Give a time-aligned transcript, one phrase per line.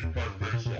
[0.00, 0.72] But 信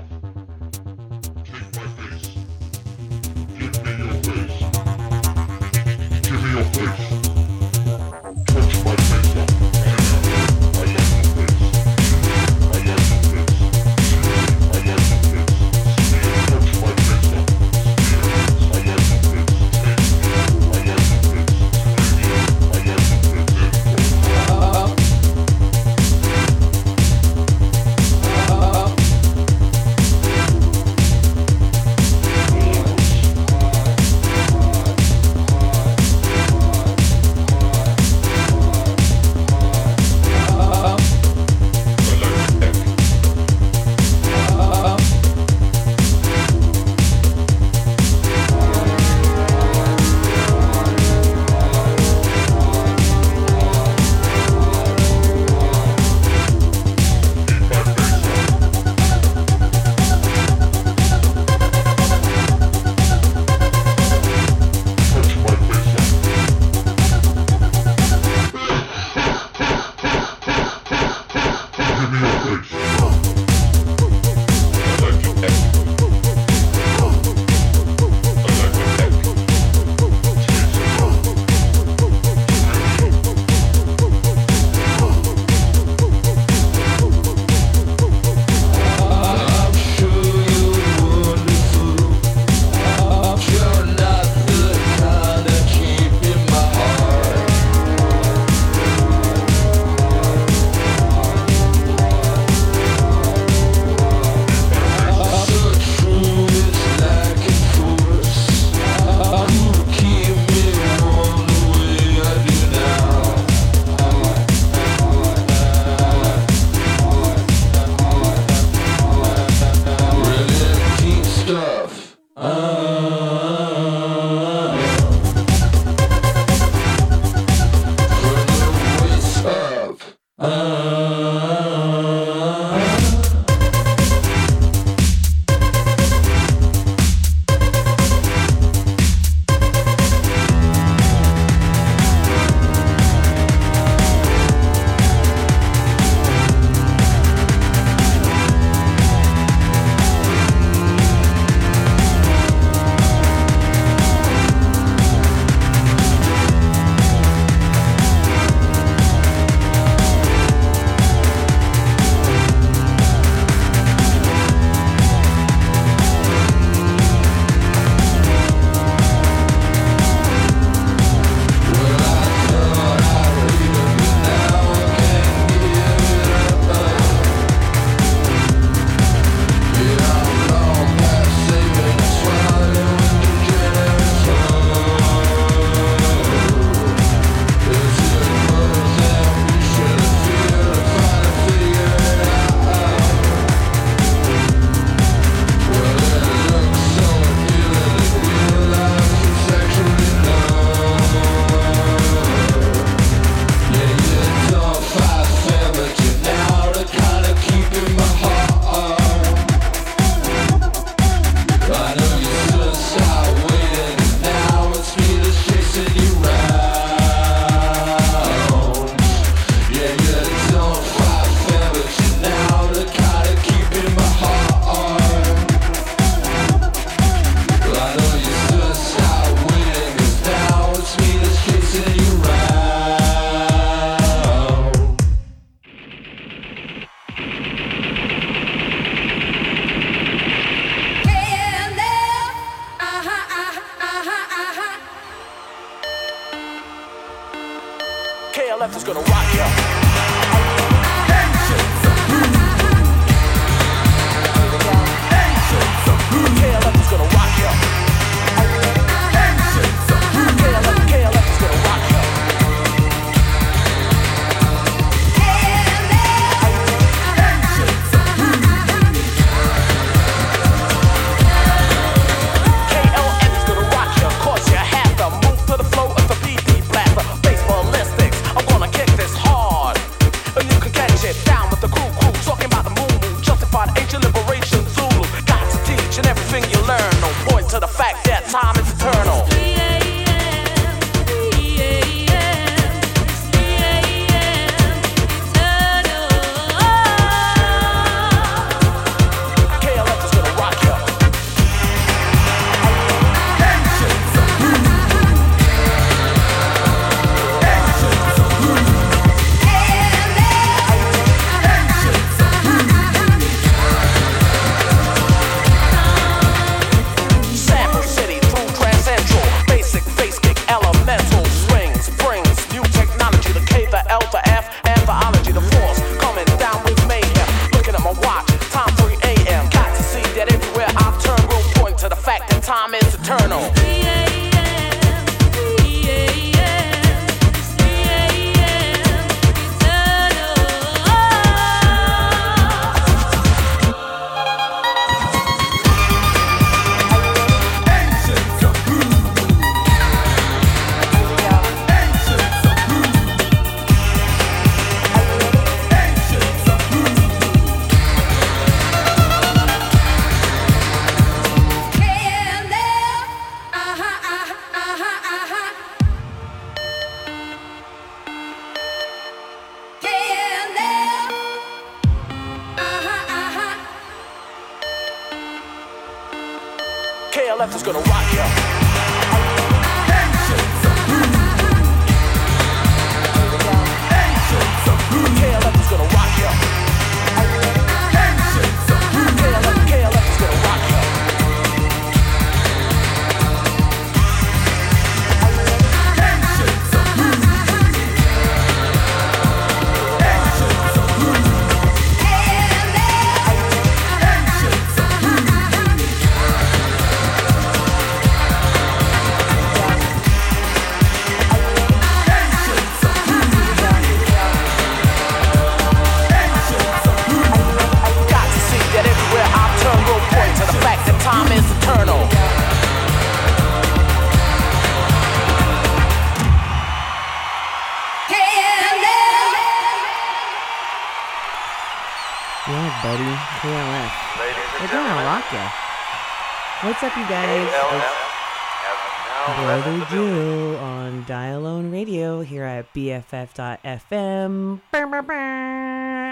[443.09, 444.61] BFF.FM.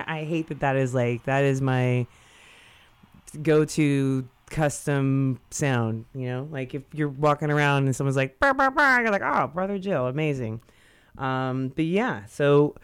[0.09, 2.07] I hate that that is like, that is my
[3.43, 6.49] go to custom sound, you know?
[6.51, 9.79] Like if you're walking around and someone's like, brr, brr, brr, you're like, oh, Brother
[9.79, 10.61] Jill, amazing.
[11.19, 12.75] Um, but yeah, so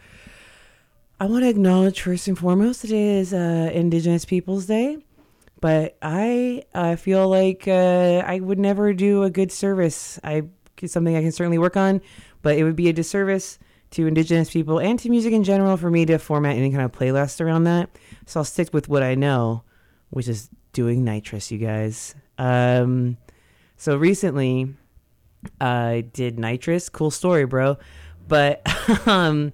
[1.19, 4.97] I want to acknowledge first and foremost today is uh, Indigenous Peoples Day,
[5.61, 10.19] but I uh, feel like uh, I would never do a good service.
[10.23, 10.43] I
[10.81, 12.01] it's something I can certainly work on,
[12.41, 13.57] but it would be a disservice
[13.93, 16.91] to Indigenous people and to music in general for me to format any kind of
[16.91, 17.89] playlist around that.
[18.25, 19.63] So I'll stick with what I know,
[20.09, 22.15] which is doing nitrous, you guys.
[22.37, 23.17] Um,
[23.77, 24.73] so recently,
[25.61, 26.89] I did nitrous.
[26.89, 27.77] Cool story, bro.
[28.27, 28.61] But
[29.07, 29.53] um,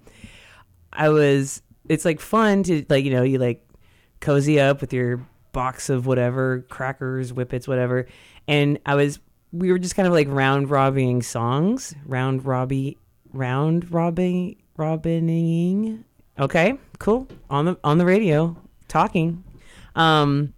[0.93, 3.67] I was it's like fun to like you know you like
[4.21, 8.07] cozy up with your box of whatever crackers, whippets, whatever,
[8.47, 9.19] and I was
[9.51, 12.97] we were just kind of like round robbing songs, round robby,
[13.33, 16.03] round robbing, robbining.
[16.39, 18.55] Okay, cool on the on the radio
[18.87, 19.43] talking,
[19.95, 20.53] um,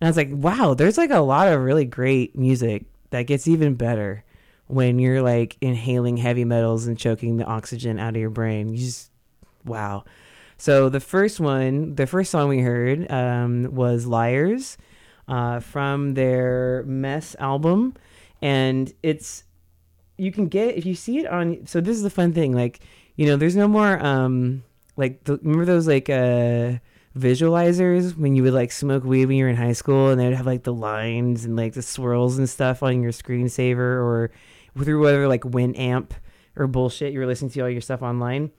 [0.00, 3.48] and I was like, wow, there's like a lot of really great music that gets
[3.48, 4.24] even better
[4.66, 8.68] when you're like inhaling heavy metals and choking the oxygen out of your brain.
[8.68, 9.10] You just
[9.64, 10.04] wow.
[10.56, 14.76] So the first one, the first song we heard um, was "Liars"
[15.26, 17.94] uh, from their Mess album,
[18.42, 19.44] and it's
[20.18, 21.66] you can get if you see it on.
[21.66, 22.80] So this is the fun thing, like
[23.16, 24.62] you know, there's no more um,
[24.96, 26.74] like the, remember those like uh,
[27.16, 30.34] visualizers when you would like smoke weed when you were in high school, and they'd
[30.34, 34.30] have like the lines and like the swirls and stuff on your screensaver or
[34.76, 36.10] through whatever like Winamp
[36.56, 38.50] or bullshit you were listening to all your stuff online.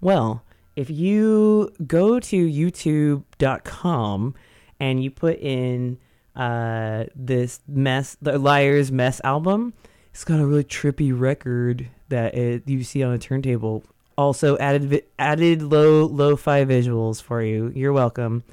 [0.00, 0.44] Well,
[0.76, 4.34] if you go to youtube.com
[4.80, 5.98] and you put in
[6.34, 9.72] uh, this mess, the Liars Mess album,
[10.14, 13.82] it's got a really trippy record that it, you see on a turntable.
[14.16, 17.72] Also added added low lo-fi visuals for you.
[17.74, 18.44] You're welcome.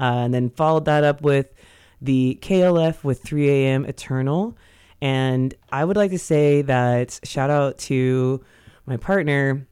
[0.00, 1.54] Uh, and then followed that up with
[2.02, 3.84] the KLF with 3 a.m.
[3.84, 4.58] Eternal.
[5.00, 8.44] And I would like to say that shout out to
[8.84, 9.64] my partner.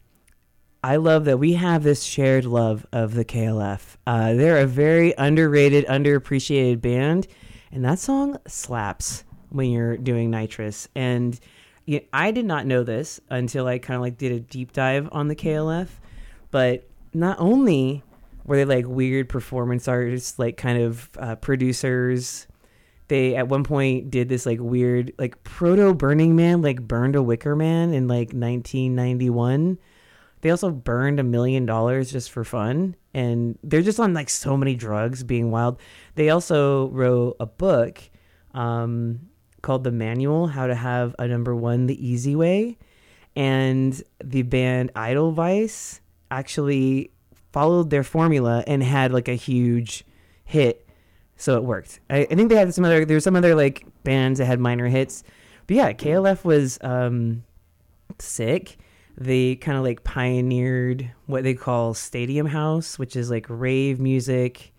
[0.84, 3.96] I love that we have this shared love of the KLF.
[4.06, 7.26] Uh, they're a very underrated, underappreciated band,
[7.72, 9.24] and that song slaps
[9.54, 10.88] when you're doing nitrous.
[10.94, 11.38] And
[11.86, 15.08] yeah, I did not know this until I kind of like did a deep dive
[15.12, 15.88] on the KLF.
[16.50, 18.02] But not only
[18.44, 22.46] were they like weird performance artists, like kind of uh, producers,
[23.08, 27.22] they at one point did this like weird like proto Burning Man, like burned a
[27.22, 29.78] Wicker Man in like 1991.
[30.40, 34.56] They also burned a million dollars just for fun, and they're just on like so
[34.56, 35.80] many drugs, being wild.
[36.16, 38.02] They also wrote a book
[38.54, 39.20] um,
[39.64, 42.78] called "The Manual: How to Have a Number One the Easy Way,"
[43.34, 47.10] and the band Edelweiss actually
[47.52, 50.04] followed their formula and had like a huge
[50.44, 50.84] hit
[51.36, 52.00] so it worked.
[52.08, 53.04] I, I think they had some other.
[53.04, 55.24] there were some other like bands that had minor hits,
[55.66, 57.44] but yeah, KLF was um,
[58.18, 58.78] sick.
[59.16, 64.72] They kind of like pioneered what they call stadium house, which is like rave music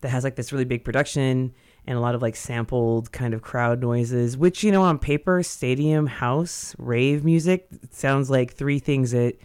[0.00, 1.54] that has like this really big production
[1.86, 4.36] and a lot of like sampled kind of crowd noises.
[4.36, 9.36] Which you know, on paper, stadium house rave music sounds like three things that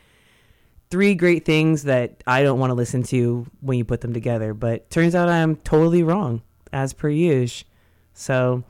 [0.89, 4.53] three great things that I don't want to listen to when you put them together.
[4.53, 6.41] But turns out I'm totally wrong,
[6.71, 7.67] as per usual.
[8.13, 8.63] So,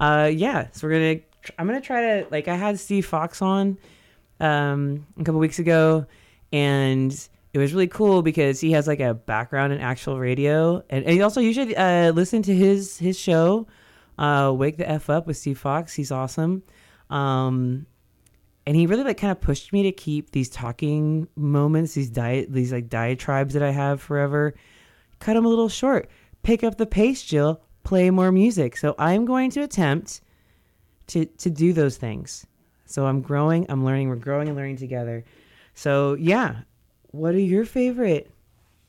[0.00, 0.68] uh, yeah.
[0.72, 1.20] So we're gonna.
[1.58, 2.48] I'm gonna try to like.
[2.48, 3.78] I had Steve Fox on
[4.40, 6.06] um, a couple weeks ago,
[6.52, 11.04] and it was really cool because he has like a background in actual radio, and,
[11.04, 13.66] and also you should uh, listen to his his show
[14.18, 15.94] Uh, Wake the F Up with Steve Fox.
[15.94, 16.62] He's awesome.
[17.08, 17.86] Um,
[18.66, 22.52] and he really like kind of pushed me to keep these talking moments, these diet,
[22.52, 24.54] these like diatribes that I have forever,
[25.18, 26.10] cut them a little short.
[26.42, 27.60] Pick up the pace, Jill.
[27.84, 28.76] Play more music.
[28.76, 30.20] So I'm going to attempt
[31.08, 32.46] to to do those things.
[32.84, 35.24] So I'm growing, I'm learning, we're growing and learning together.
[35.74, 36.62] So yeah,
[37.12, 38.30] what are your favorite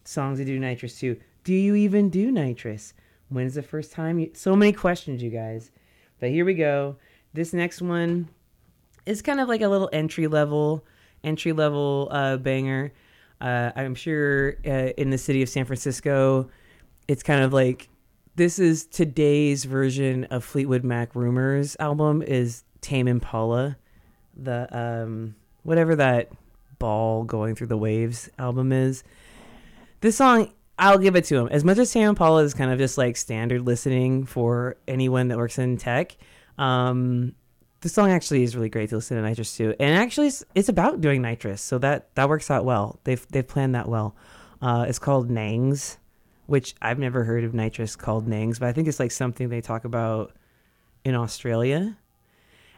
[0.05, 1.17] songs to do nitrous to?
[1.43, 2.93] Do you even do nitrous?
[3.29, 4.19] When's the first time?
[4.19, 5.71] You, so many questions, you guys.
[6.19, 6.95] But here we go.
[7.33, 8.29] This next one
[9.05, 10.85] is kind of like a little entry level,
[11.23, 12.93] entry level uh, banger.
[13.41, 16.49] Uh, I'm sure uh, in the city of San Francisco,
[17.07, 17.89] it's kind of like
[18.35, 23.77] this is today's version of Fleetwood Mac Rumors album is Tame Impala,
[24.35, 26.31] the um, whatever that
[26.83, 29.05] ball going through the waves album is.
[30.01, 31.47] This song I'll give it to him.
[31.47, 35.37] As much as Sam Paul is kind of just like standard listening for anyone that
[35.37, 36.17] works in tech,
[36.57, 37.35] um,
[37.79, 40.99] the song actually is really great to listen to nitrous too, and actually it's, about
[40.99, 42.99] doing nitrous, so that that works out well.
[43.05, 44.13] They've they've planned that well.
[44.61, 45.97] Uh, it's called Nangs,
[46.47, 49.61] which I've never heard of nitrous called Nangs, but I think it's like something they
[49.61, 50.33] talk about
[51.05, 51.97] in Australia.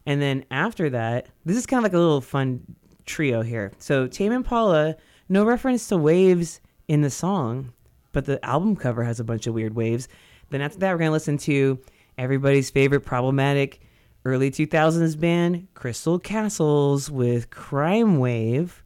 [0.05, 3.71] And then after that, this is kind of like a little fun trio here.
[3.79, 4.95] So Tame Impala,
[5.29, 7.73] no reference to waves in the song,
[8.11, 10.07] but the album cover has a bunch of weird waves.
[10.49, 11.79] Then after that, we're gonna listen to
[12.17, 13.81] everybody's favorite problematic
[14.25, 18.83] early 2000s band, Crystal Castles, with Crime Wave.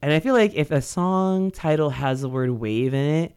[0.00, 3.36] And I feel like if a song title has the word wave in it,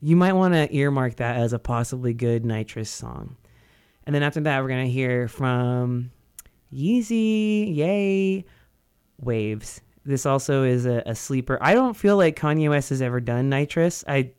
[0.00, 3.36] you might want to earmark that as a possibly good nitrous song.
[4.04, 6.10] And then after that, we're going to hear from
[6.72, 8.44] Yeezy, Yay,
[9.20, 9.80] Waves.
[10.04, 11.58] This also is a, a, sleeper.
[11.60, 14.04] I don't feel like Kanye West has ever done nitrous.
[14.06, 14.30] I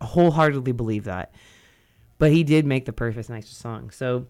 [0.00, 1.34] wholeheartedly believe that.
[2.18, 3.90] But he did make the perfect nitrous song.
[3.90, 4.26] So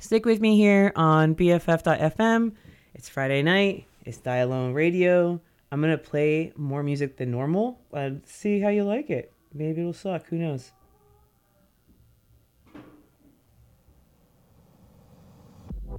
[0.00, 2.52] stick with me here on BFF.FM.
[2.94, 3.86] It's Friday night.
[4.04, 5.40] It's Die Alone Radio.
[5.70, 9.32] I'm going to play more music than normal and see how you like it.
[9.54, 10.26] Maybe it'll suck.
[10.26, 10.72] Who knows?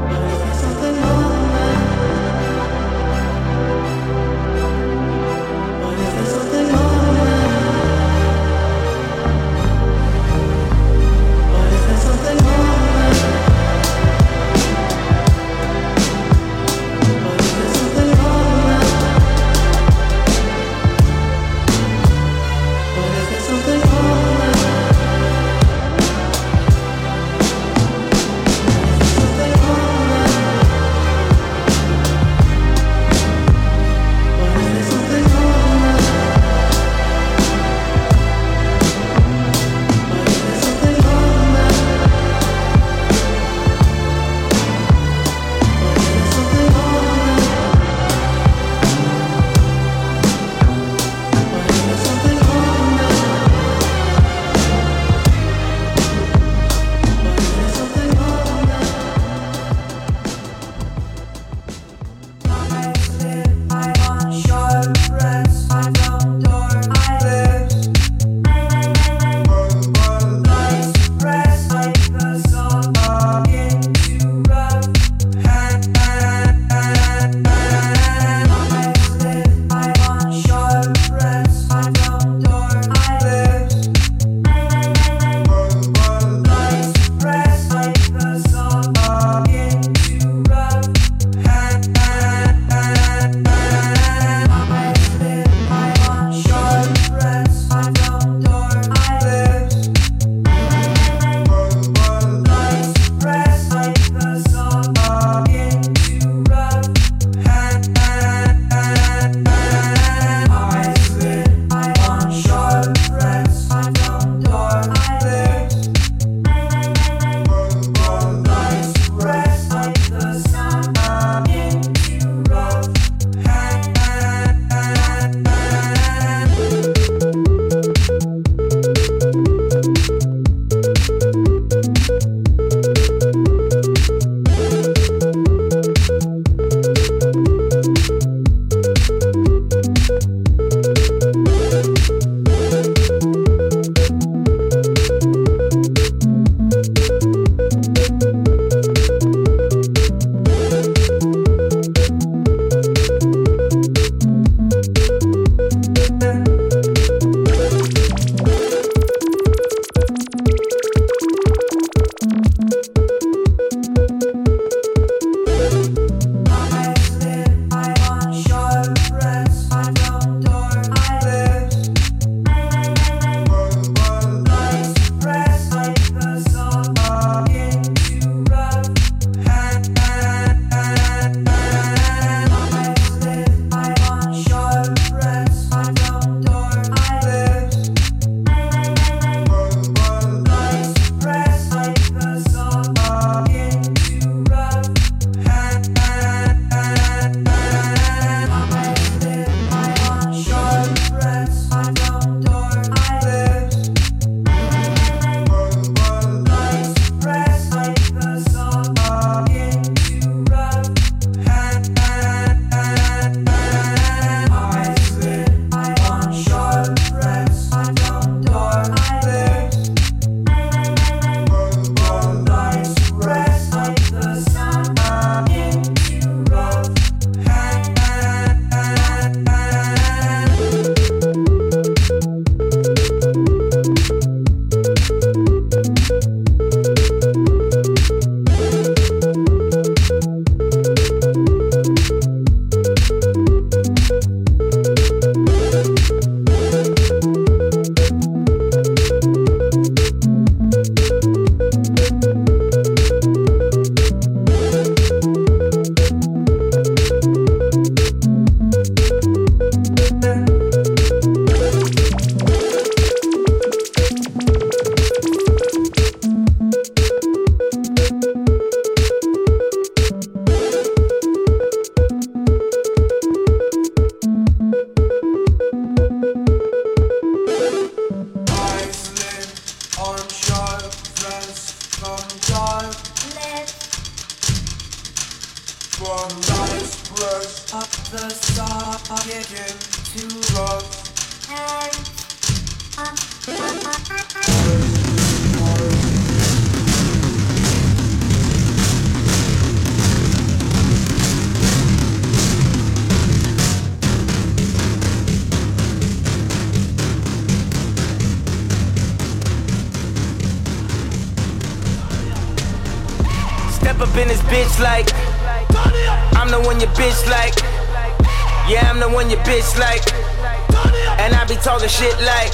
[322.02, 322.52] shit like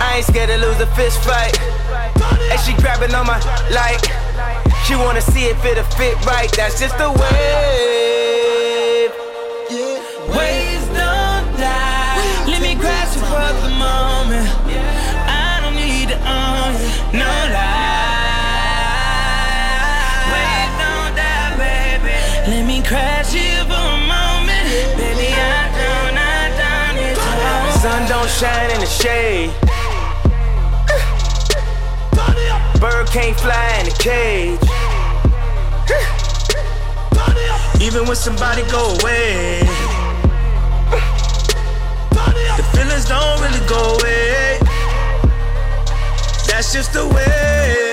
[0.00, 1.52] I ain't scared to lose a fist fight.
[2.50, 3.38] And she grabbing on my
[3.70, 4.00] like
[4.86, 6.50] she wanna see if it'll fit right.
[6.56, 7.97] That's just the way.
[28.38, 29.50] Shine in the shade.
[32.80, 34.60] Bird can't fly in a cage.
[37.82, 39.62] Even when somebody go away,
[42.56, 44.60] the feelings don't really go away.
[46.46, 47.87] That's just the way.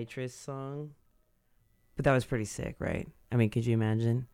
[0.00, 0.92] Nitrous song,
[1.94, 3.06] but that was pretty sick, right?
[3.30, 4.26] I mean, could you imagine?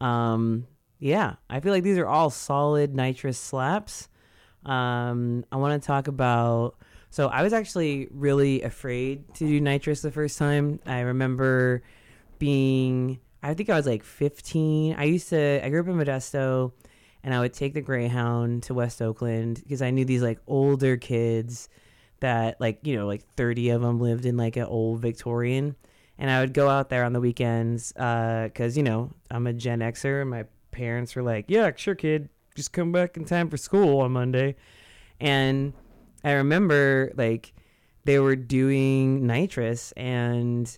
[0.00, 0.66] Um,
[0.98, 4.08] yeah, I feel like these are all solid nitrous slaps.
[4.64, 6.76] Um, I want to talk about.
[7.10, 10.80] So I was actually really afraid to do nitrous the first time.
[10.86, 11.82] I remember
[12.38, 14.94] being I think I was like 15.
[14.96, 16.72] I used to I grew up in Modesto
[17.22, 20.96] and I would take the Greyhound to West Oakland because I knew these like older
[20.96, 21.68] kids
[22.22, 25.76] that like, you know, like 30 of them lived in like an old Victorian
[26.18, 29.52] and I would go out there on the weekends uh cuz you know, I'm a
[29.52, 33.48] Gen Xer and my parents were like, "Yeah, sure kid, just come back in time
[33.50, 34.56] for school on Monday."
[35.20, 35.74] And
[36.24, 37.52] I remember like
[38.04, 40.76] they were doing nitrous and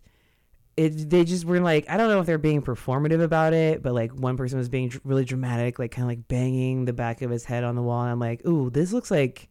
[0.76, 3.94] it they just were like I don't know if they're being performative about it, but
[3.94, 7.30] like one person was being really dramatic, like kind of like banging the back of
[7.30, 8.02] his head on the wall.
[8.02, 9.48] And I'm like, ooh, this looks like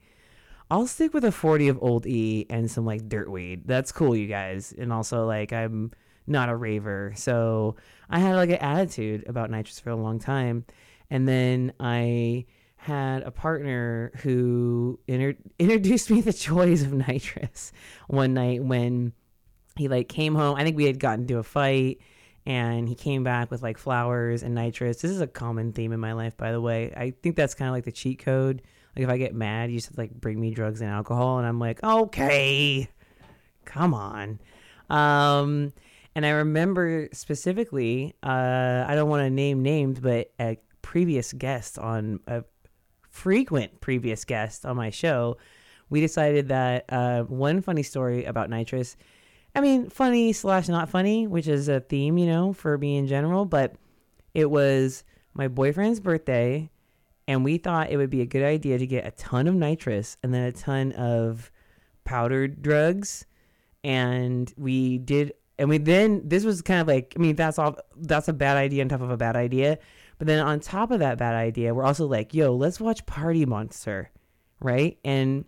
[0.74, 3.68] I'll stick with a 40 of Old E and some like dirt weed.
[3.68, 4.74] That's cool, you guys.
[4.76, 5.92] And also like I'm
[6.26, 7.76] not a raver, so
[8.10, 10.66] I had like an attitude about nitrous for a long time,
[11.12, 12.46] and then I
[12.78, 17.72] had a partner who inter- introduced me the joys of nitrous
[18.08, 19.14] one night when
[19.78, 20.56] he like came home.
[20.56, 22.00] I think we had gotten into a fight
[22.48, 25.02] and he came back with like flowers and nitrous.
[25.02, 26.92] This is a common theme in my life, by the way.
[26.98, 28.64] I think that's kind of like the cheat code.
[28.96, 31.60] Like if I get mad, you just like bring me drugs and alcohol, and I'm
[31.60, 32.90] like, okay,
[33.66, 34.40] come on.
[34.90, 35.74] Um,
[36.16, 41.80] And I remember specifically, uh, I don't want to name names, but a previous guest
[41.80, 42.44] on a
[43.10, 45.38] frequent previous guest on my show,
[45.90, 48.96] we decided that uh, one funny story about nitrous.
[49.56, 53.08] I mean, funny slash not funny, which is a theme, you know, for me in
[53.08, 53.46] general.
[53.46, 53.76] But
[54.36, 55.04] it was
[55.34, 56.70] my boyfriend's birthday,
[57.28, 60.18] and we thought it would be a good idea to get a ton of nitrous
[60.24, 61.52] and then a ton of
[62.04, 63.26] powdered drugs.
[63.84, 67.78] And we did and we then this was kind of like I mean that's all
[67.96, 69.80] that's a bad idea on top of a bad idea.
[70.18, 73.46] But then on top of that bad idea, we're also like, yo, let's watch Party
[73.46, 74.12] Monster,
[74.62, 74.98] right?
[75.04, 75.46] And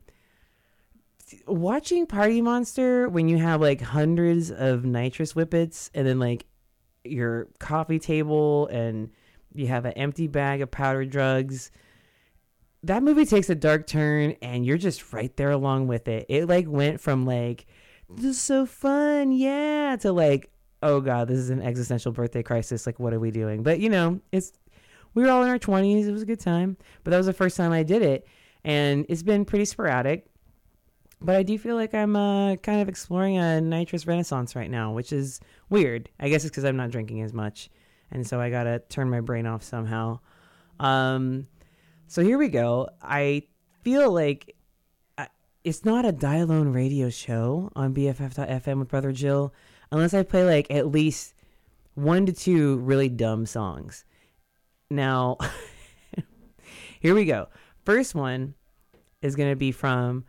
[1.47, 6.45] watching Party Monster when you have like hundreds of nitrous whippets and then like
[7.03, 9.11] your coffee table and
[9.55, 11.71] you have an empty bag of powdered drugs.
[12.83, 16.25] That movie takes a dark turn and you're just right there along with it.
[16.29, 17.65] It like went from like
[18.09, 20.51] this is so fun, yeah, to like,
[20.83, 22.85] oh god, this is an existential birthday crisis.
[22.85, 23.63] Like, what are we doing?
[23.63, 24.53] But you know, it's
[25.13, 26.07] we were all in our twenties.
[26.07, 28.27] It was a good time, but that was the first time I did it,
[28.63, 30.27] and it's been pretty sporadic.
[31.21, 34.91] But I do feel like I'm uh, kind of exploring a nitrous renaissance right now,
[34.91, 35.39] which is
[35.69, 36.09] weird.
[36.19, 37.69] I guess it's because I'm not drinking as much,
[38.11, 40.19] and so I gotta turn my brain off somehow.
[40.79, 41.47] Um,
[42.07, 42.89] so here we go.
[43.01, 43.43] I
[43.83, 44.55] feel like
[45.65, 49.51] it's not a Die Alone radio show on BFF.FM with Brother Jill
[49.91, 51.33] unless I play like at least
[51.95, 54.05] one to two really dumb songs.
[54.91, 55.37] Now,
[56.99, 57.47] here we go.
[57.83, 58.53] First one
[59.23, 60.25] is to be from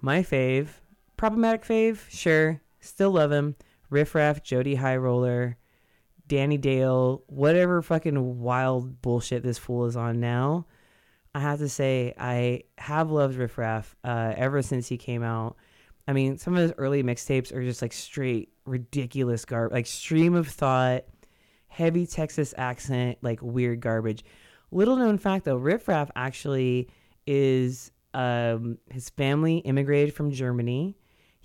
[0.00, 0.68] my fave,
[1.18, 3.56] problematic fave, sure, still love him,
[3.90, 5.56] Riff Raff, Jody Highroller,
[6.28, 10.66] Danny Dale, whatever fucking wild bullshit this fool is on now.
[11.34, 15.56] I have to say, I have loved Riff Raff uh, ever since he came out.
[16.06, 20.34] I mean, some of his early mixtapes are just like straight ridiculous garbage, like stream
[20.34, 21.04] of thought,
[21.68, 24.24] heavy Texas accent, like weird garbage.
[24.70, 26.88] Little known fact though, Riff Raff actually
[27.26, 30.96] is um, his family immigrated from Germany.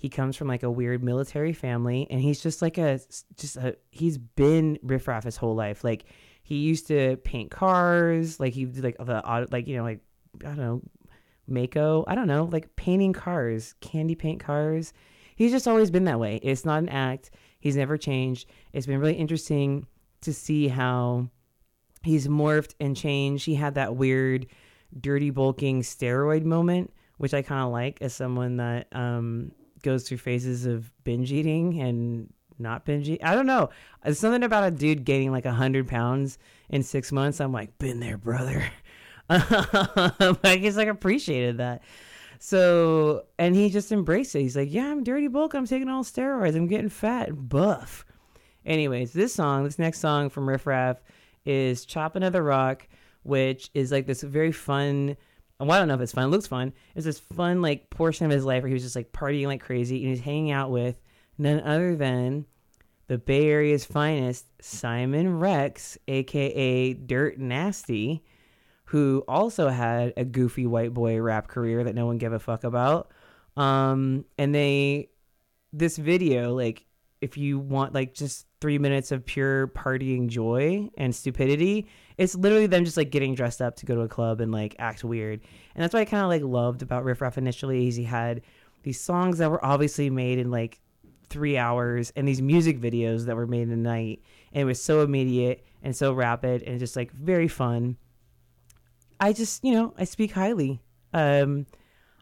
[0.04, 3.00] He comes from like a weird military family, and he's just like a
[3.38, 5.82] just a he's been Riff Raff his whole life.
[5.82, 6.04] Like
[6.42, 10.00] he used to paint cars, like he did like the like you know like
[10.42, 10.82] I don't know
[11.46, 14.92] Mako, I don't know like painting cars, candy paint cars.
[15.36, 16.38] He's just always been that way.
[16.42, 17.30] It's not an act.
[17.58, 18.50] He's never changed.
[18.74, 19.86] It's been really interesting
[20.20, 21.30] to see how
[22.02, 23.46] he's morphed and changed.
[23.46, 24.48] He had that weird
[25.00, 29.52] dirty bulking steroid moment, which I kind of like as someone that um,
[29.84, 33.22] goes through phases of binge eating and not binge eat.
[33.22, 33.70] I don't know.
[34.02, 37.40] There's something about a dude gaining like a hundred pounds in six months.
[37.40, 38.64] I'm like, been there, brother.
[39.30, 41.82] I guess like appreciated that.
[42.38, 44.40] So, and he just embraced it.
[44.40, 45.54] He's like, yeah, I'm dirty bulk.
[45.54, 46.56] I'm taking all steroids.
[46.56, 48.04] I'm getting fat and buff.
[48.66, 51.02] Anyways, this song, this next song from Riff Raff
[51.44, 52.86] is Chop Another Rock,
[53.22, 55.16] which is like this very fun.
[55.60, 56.24] Well, I don't know if it's fun.
[56.24, 56.72] It looks fun.
[56.94, 59.62] It's this fun like portion of his life where he was just like partying like
[59.62, 61.00] crazy and he's hanging out with
[61.38, 62.46] none other than
[63.06, 68.24] the Bay Area's finest, Simon Rex, aka Dirt Nasty,
[68.86, 72.64] who also had a goofy white boy rap career that no one gave a fuck
[72.64, 73.10] about.
[73.56, 75.10] Um, and they,
[75.72, 76.86] this video, like,
[77.20, 81.86] if you want like just three minutes of pure partying joy and stupidity,
[82.16, 84.76] it's literally them just like getting dressed up to go to a club and like
[84.78, 85.40] act weird.
[85.74, 88.42] And that's what I kind of like loved about Riff Raff initially is he had
[88.82, 90.80] these songs that were obviously made in like
[91.28, 94.22] three hours and these music videos that were made in a night.
[94.52, 97.96] And it was so immediate and so rapid and just like very fun.
[99.18, 100.80] I just, you know, I speak highly.
[101.12, 101.66] Um,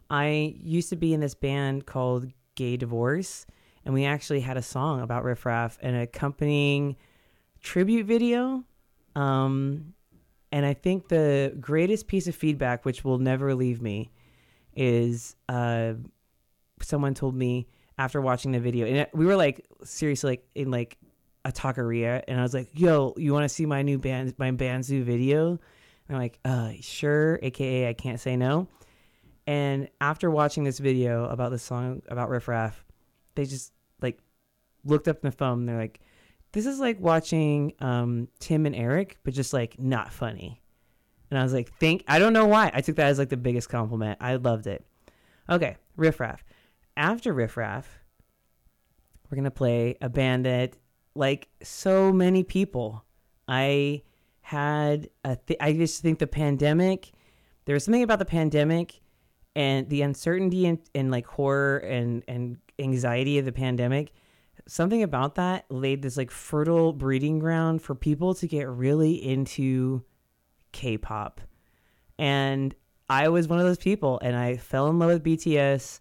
[0.09, 3.45] I used to be in this band called Gay Divorce,
[3.83, 6.95] and we actually had a song about Riff Raff and an accompanying
[7.61, 8.63] tribute video.
[9.15, 9.93] Um,
[10.51, 14.11] and I think the greatest piece of feedback, which will never leave me,
[14.75, 15.93] is uh,
[16.81, 20.97] someone told me, after watching the video, and we were like seriously like in like
[21.45, 24.51] a taqueria, and I was like, "Yo, you want to see my new band my
[24.51, 25.59] Banzu video?" And
[26.09, 28.67] I'm like, "Uh, sure." AKA, I can't say no.
[29.45, 32.83] And after watching this video about the song about Riff Raff,
[33.35, 34.19] they just like
[34.85, 35.65] looked up in the phone.
[35.65, 35.99] they're like,
[36.53, 40.61] "This is like watching um, Tim and Eric, but just like not funny."
[41.29, 42.71] And I was like, "Thank." I don't know why.
[42.73, 44.17] I took that as like the biggest compliment.
[44.21, 44.85] I loved it.
[45.49, 46.43] Okay, Riff Raff
[46.97, 47.99] after Riff Raff,
[49.29, 50.75] we're gonna play a band that,
[51.15, 53.03] like so many people,
[53.47, 54.03] I
[54.41, 55.35] had a.
[55.35, 57.11] Th- I just think the pandemic.
[57.65, 58.99] There was something about the pandemic
[59.55, 64.11] and the uncertainty and, and like horror and and anxiety of the pandemic
[64.67, 70.03] something about that laid this like fertile breeding ground for people to get really into
[70.71, 71.41] K-pop.
[72.17, 72.73] And
[73.09, 75.99] I was one of those people and I fell in love with BTS.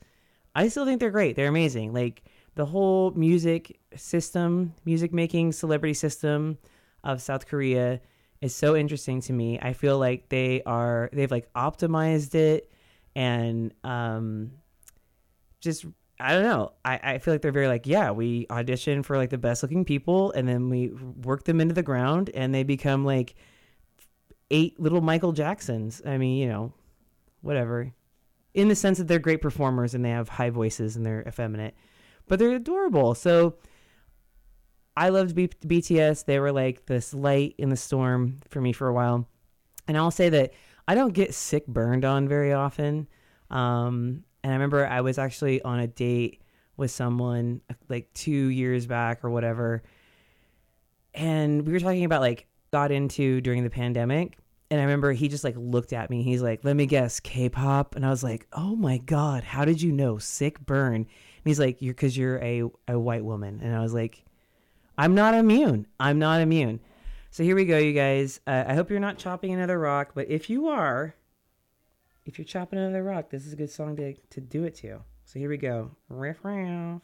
[0.54, 1.36] I still think they're great.
[1.36, 1.92] They're amazing.
[1.92, 2.22] Like
[2.54, 6.58] the whole music system, music making celebrity system
[7.02, 8.00] of South Korea
[8.40, 9.58] is so interesting to me.
[9.60, 12.70] I feel like they are they've like optimized it
[13.14, 14.52] and um
[15.60, 15.86] just
[16.20, 16.72] I don't know.
[16.84, 19.84] I, I feel like they're very like, yeah, we audition for like the best looking
[19.84, 23.34] people and then we work them into the ground and they become like
[24.50, 26.00] eight little Michael Jacksons.
[26.06, 26.72] I mean, you know,
[27.40, 27.92] whatever.
[28.54, 31.74] In the sense that they're great performers and they have high voices and they're effeminate,
[32.28, 33.14] but they're adorable.
[33.14, 33.56] So
[34.96, 36.26] I loved B- BTS.
[36.26, 39.26] They were like this light in the storm for me for a while.
[39.88, 40.52] And I'll say that
[40.86, 43.08] I don't get sick burned on very often.
[43.50, 46.42] Um, and I remember I was actually on a date
[46.76, 49.82] with someone like two years back or whatever.
[51.14, 54.38] And we were talking about like got into during the pandemic.
[54.70, 56.22] And I remember he just like looked at me.
[56.22, 57.94] He's like, let me guess, K pop.
[57.94, 60.18] And I was like, oh my God, how did you know?
[60.18, 60.94] Sick burn.
[60.94, 61.06] And
[61.44, 63.60] he's like, you're because you're a, a white woman.
[63.62, 64.24] And I was like,
[64.96, 65.86] I'm not immune.
[66.00, 66.80] I'm not immune.
[67.30, 68.40] So here we go, you guys.
[68.46, 71.14] Uh, I hope you're not chopping another rock, but if you are,
[72.24, 75.00] if you're chopping another rock, this is a good song to, to do it to.
[75.24, 75.90] So here we go.
[76.08, 77.00] Riff raff.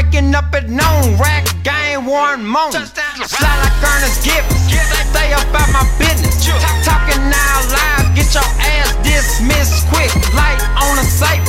[0.00, 1.18] Waking up at noon.
[1.18, 2.72] Rag game, Warren Moon.
[2.72, 4.64] Slide like Ernest Gibbons,
[5.12, 6.46] stay up out my business.
[6.46, 10.10] Talk- Talking now loud, get your ass dismissed quick.
[10.34, 11.44] Light on a safe,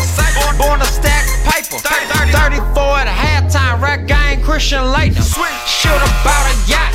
[0.57, 1.79] born to stack paper.
[1.79, 5.23] 34 at halftime, rag game, Christian Laettner.
[5.67, 6.93] Shoot about a yacht,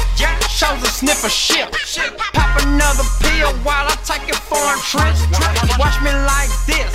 [0.51, 1.75] shows a sniff a ship.
[2.63, 5.27] Another pill while I take it foreign trips.
[5.79, 6.89] Watch me like this,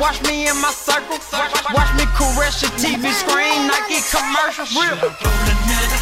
[0.00, 1.18] watch me in my circle.
[1.72, 4.74] Watch me caress your TV screen, Nike commercials.
[4.76, 5.99] Real.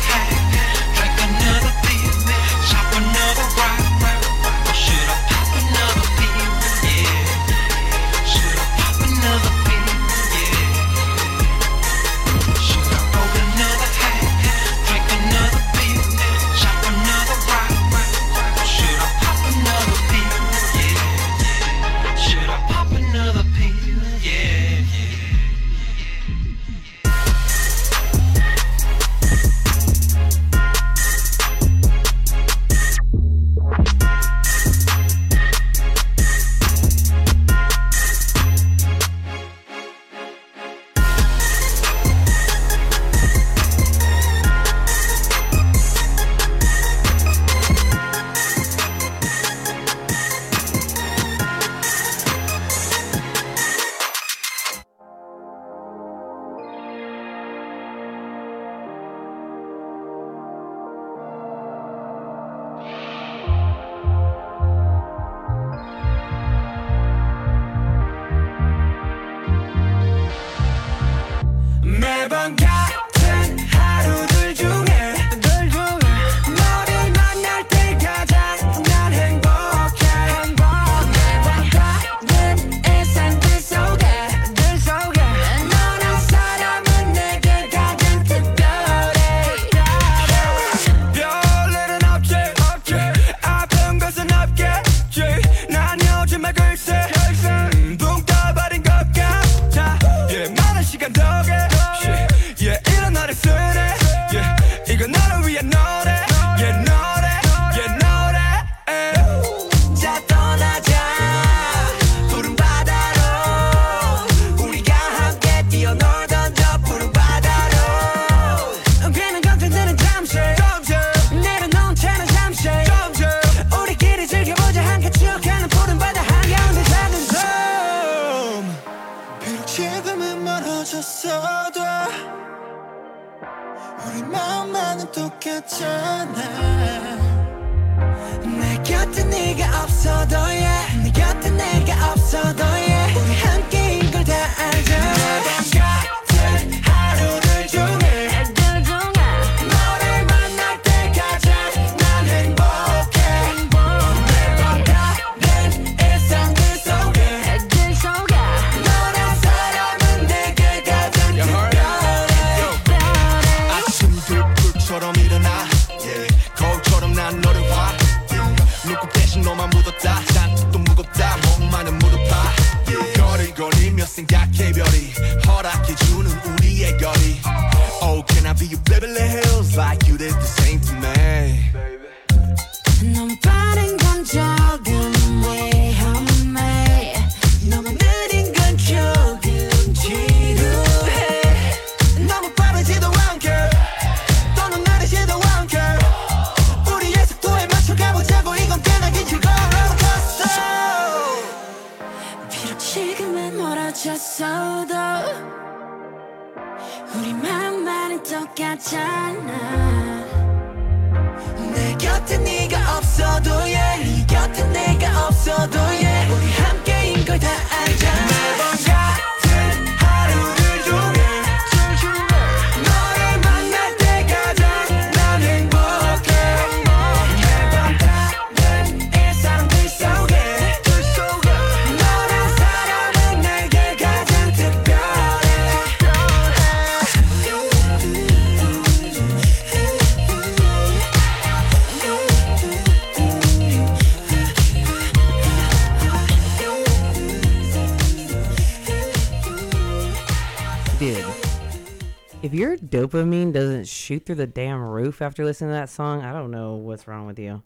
[253.09, 256.75] Dopamine doesn't shoot through the damn roof after listening to that song, I don't know
[256.75, 257.63] what's wrong with you.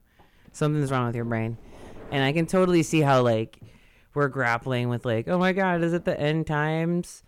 [0.52, 1.56] Something's wrong with your brain.
[2.10, 3.58] And I can totally see how, like,
[4.14, 7.22] we're grappling with, like, oh my god, is it the end times?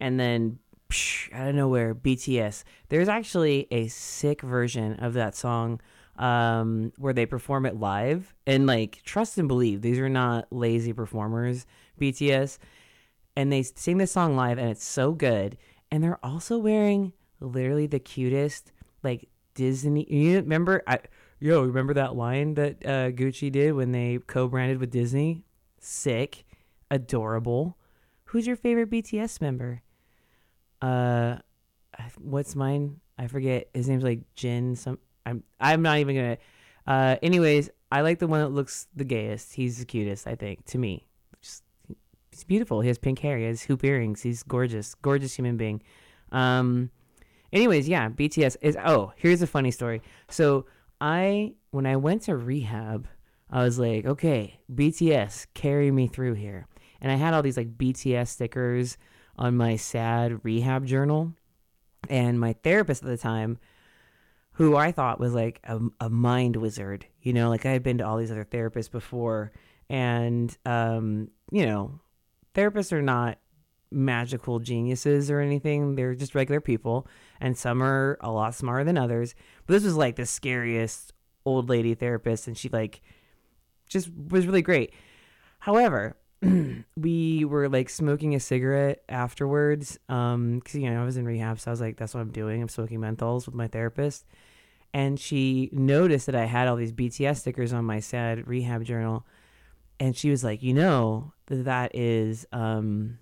[0.00, 0.58] And then,
[0.90, 2.64] psh, out of nowhere, BTS.
[2.88, 5.80] There's actually a sick version of that song
[6.16, 8.34] um, where they perform it live.
[8.46, 11.66] And, like, trust and believe, these are not lazy performers,
[12.00, 12.58] BTS
[13.36, 15.56] and they sing this song live and it's so good
[15.90, 18.72] and they're also wearing literally the cutest
[19.02, 20.98] like disney you remember i
[21.40, 25.44] yo remember that line that uh, gucci did when they co-branded with disney?
[25.80, 26.44] Sick.
[26.90, 27.76] Adorable.
[28.26, 29.82] Who's your favorite bts member?
[30.80, 31.38] Uh
[32.18, 33.00] what's mine?
[33.18, 33.68] I forget.
[33.74, 36.38] His name's like jin some i'm i'm not even gonna
[36.86, 39.54] uh anyways i like the one that looks the gayest.
[39.54, 41.06] He's the cutest i think to me.
[41.42, 41.64] Just
[42.30, 42.80] he's beautiful.
[42.80, 43.38] He has pink hair.
[43.38, 44.22] He has hoop earrings.
[44.22, 45.82] He's gorgeous, gorgeous human being.
[46.30, 46.90] Um,
[47.52, 48.76] anyways, yeah, BTS is.
[48.84, 50.02] Oh, here's a funny story.
[50.28, 50.66] So
[51.00, 53.08] I, when I went to rehab,
[53.50, 56.66] I was like, okay, BTS, carry me through here.
[57.00, 58.96] And I had all these like BTS stickers
[59.36, 61.32] on my sad rehab journal.
[62.08, 63.58] And my therapist at the time,
[64.52, 67.98] who I thought was like a, a mind wizard, you know, like I had been
[67.98, 69.52] to all these other therapists before.
[69.88, 72.00] And, um, you know,
[72.54, 73.38] therapists are not
[73.92, 75.94] magical geniuses or anything.
[75.94, 77.06] They're just regular people,
[77.40, 79.34] and some are a lot smarter than others.
[79.66, 81.12] But this was like the scariest
[81.44, 83.02] old lady therapist, and she like
[83.88, 84.94] just was really great.
[85.58, 86.16] However,
[86.96, 91.60] we were like smoking a cigarette afterwards, um, because you know I was in rehab,
[91.60, 92.62] so I was like, that's what I'm doing.
[92.62, 94.24] I'm smoking menthols with my therapist,
[94.92, 99.24] and she noticed that I had all these BTS stickers on my sad rehab journal
[100.02, 103.18] and she was like, you know, that that is um,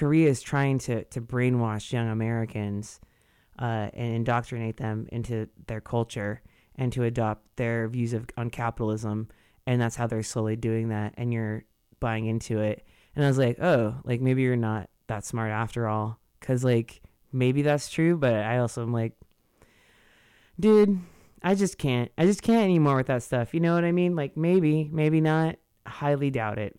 [0.00, 3.00] Korea is trying to to brainwash young Americans
[3.58, 6.40] uh, and indoctrinate them into their culture
[6.76, 9.28] and to adopt their views of on capitalism,
[9.66, 11.12] and that's how they're slowly doing that.
[11.18, 11.64] And you're
[12.00, 12.82] buying into it.
[13.14, 17.02] And I was like, oh, like maybe you're not that smart after all, because like
[17.30, 19.12] maybe that's true, but I also am like,
[20.58, 20.98] dude,
[21.42, 22.10] I just can't.
[22.16, 23.52] I just can't anymore with that stuff.
[23.52, 24.16] You know what I mean?
[24.16, 25.56] Like maybe, maybe not.
[25.86, 26.78] Highly doubt it.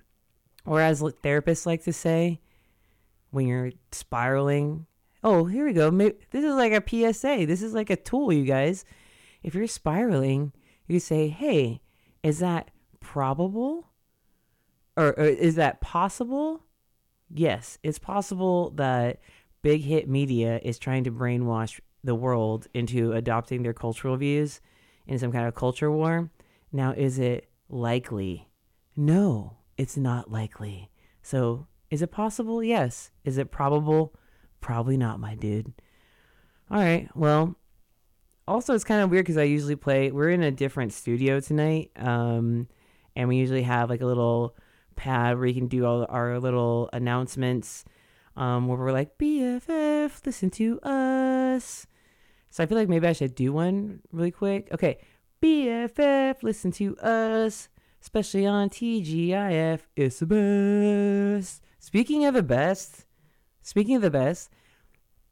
[0.66, 2.40] Or as therapists like to say,
[3.32, 4.86] when you're spiraling,
[5.24, 5.90] oh, here we go.
[5.90, 7.46] This is like a PSA.
[7.48, 8.86] This is like a tool, you guys.
[9.44, 10.54] If you're spiraling,
[10.88, 11.82] you say, hey,
[12.24, 12.70] is that
[13.00, 13.88] probable?
[14.96, 16.64] Or, or is that possible?
[17.34, 19.22] Yes, it's possible that
[19.62, 24.60] big hit media is trying to brainwash the world into adopting their cultural views
[25.08, 26.30] in some kind of culture war.
[26.72, 28.50] Now, is it likely?
[28.96, 30.90] No, it's not likely.
[31.22, 32.64] So Is it possible?
[32.64, 33.12] Yes.
[33.26, 34.16] Is it probable?
[34.62, 35.74] Probably not, my dude.
[36.72, 37.10] All right.
[37.14, 37.58] Well,
[38.48, 40.10] also it's kind of weird because I usually play.
[40.10, 42.68] We're in a different studio tonight, um,
[43.16, 44.56] and we usually have like a little
[44.96, 47.84] pad where you can do all our little announcements,
[48.38, 51.88] um, where we're like BFF, listen to us.
[52.50, 54.70] So I feel like maybe I should do one really quick.
[54.72, 55.00] Okay,
[55.42, 57.68] BFF, listen to us,
[58.02, 59.82] especially on TGIF.
[59.98, 61.62] It's the best.
[61.82, 63.08] Speaking of the best,
[63.64, 64.52] speaking of the best,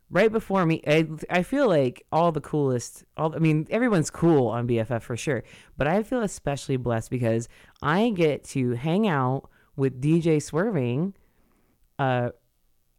[0.09, 4.47] right before me, I, I feel like all the coolest, all I mean, everyone's cool
[4.47, 5.43] on BFF for sure,
[5.77, 7.47] but I feel especially blessed because
[7.83, 11.13] I get to hang out with DJ Swerving,
[11.99, 12.31] uh,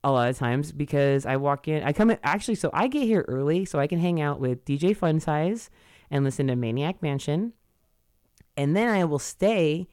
[0.04, 3.02] a lot of times because I walk in, I come in, actually, so I get
[3.02, 5.70] here early so I can hang out with DJ Fun Size
[6.08, 7.54] and listen to Maniac Mansion,
[8.56, 9.88] and then I will stay.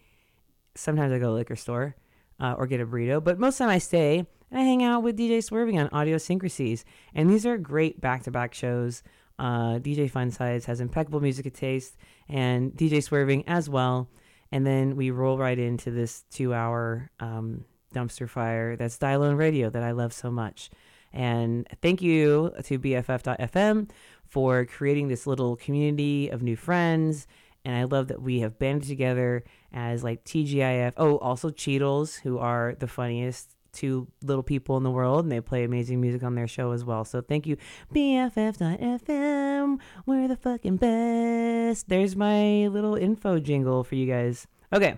[0.75, 1.95] Sometimes I go to liquor store
[2.39, 4.83] uh, or get a burrito, but most of the time I stay and I hang
[4.83, 6.83] out with DJ Swerving on Audiosyncrasies.
[7.13, 9.03] And these are great back to back shows.
[9.39, 11.95] Uh, DJ Fun Size has impeccable music taste,
[12.27, 14.09] and DJ Swerving as well.
[14.51, 19.35] And then we roll right into this two hour um, dumpster fire that's Die Alone
[19.35, 20.69] Radio that I love so much.
[21.13, 23.89] And thank you to BFF.FM
[24.25, 27.27] for creating this little community of new friends.
[27.65, 29.43] And I love that we have banded together
[29.78, 30.93] as like TGIF.
[30.97, 35.39] Oh, also Cheetles, who are the funniest two little people in the world, and they
[35.39, 37.05] play amazing music on their show as well.
[37.05, 37.57] So thank you,
[37.93, 39.78] BFF.FM.
[40.07, 41.88] We're the fucking best.
[41.89, 44.47] There's my little info jingle for you guys.
[44.73, 44.97] Okay,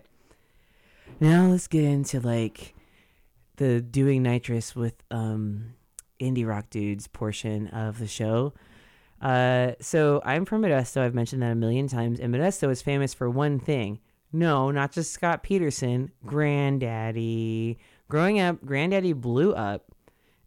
[1.20, 2.74] now let's get into like
[3.58, 5.74] the doing nitrous with um
[6.22, 8.54] indie rock dudes portion of the show.
[9.22, 11.02] Uh, so I'm from Modesto.
[11.02, 14.00] I've mentioned that a million times, and Modesto is famous for one thing.
[14.32, 17.78] No, not just Scott Peterson, Grandaddy.
[18.10, 19.86] Growing up, Grandaddy blew up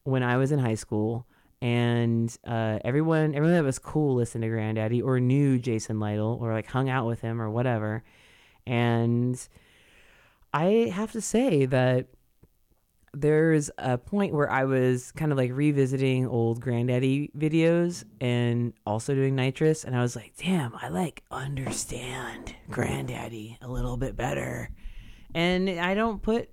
[0.05, 1.26] when I was in high school,
[1.61, 6.53] and uh, everyone, everyone that was cool listened to Grandaddy or knew Jason Lytle or
[6.53, 8.05] like hung out with him or whatever.
[8.66, 9.37] And
[10.53, 12.07] I have to say that
[13.14, 19.14] there's a point where I was kind of like revisiting old Grandaddy videos and also
[19.14, 24.70] doing nitrous, and I was like, damn, I like understand Grandaddy a little bit better.
[25.34, 26.48] And I don't put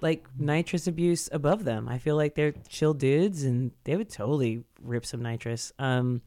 [0.00, 1.88] like nitrous abuse above them.
[1.88, 5.72] I feel like they're chill dudes and they would totally rip some nitrous.
[5.78, 6.20] Um,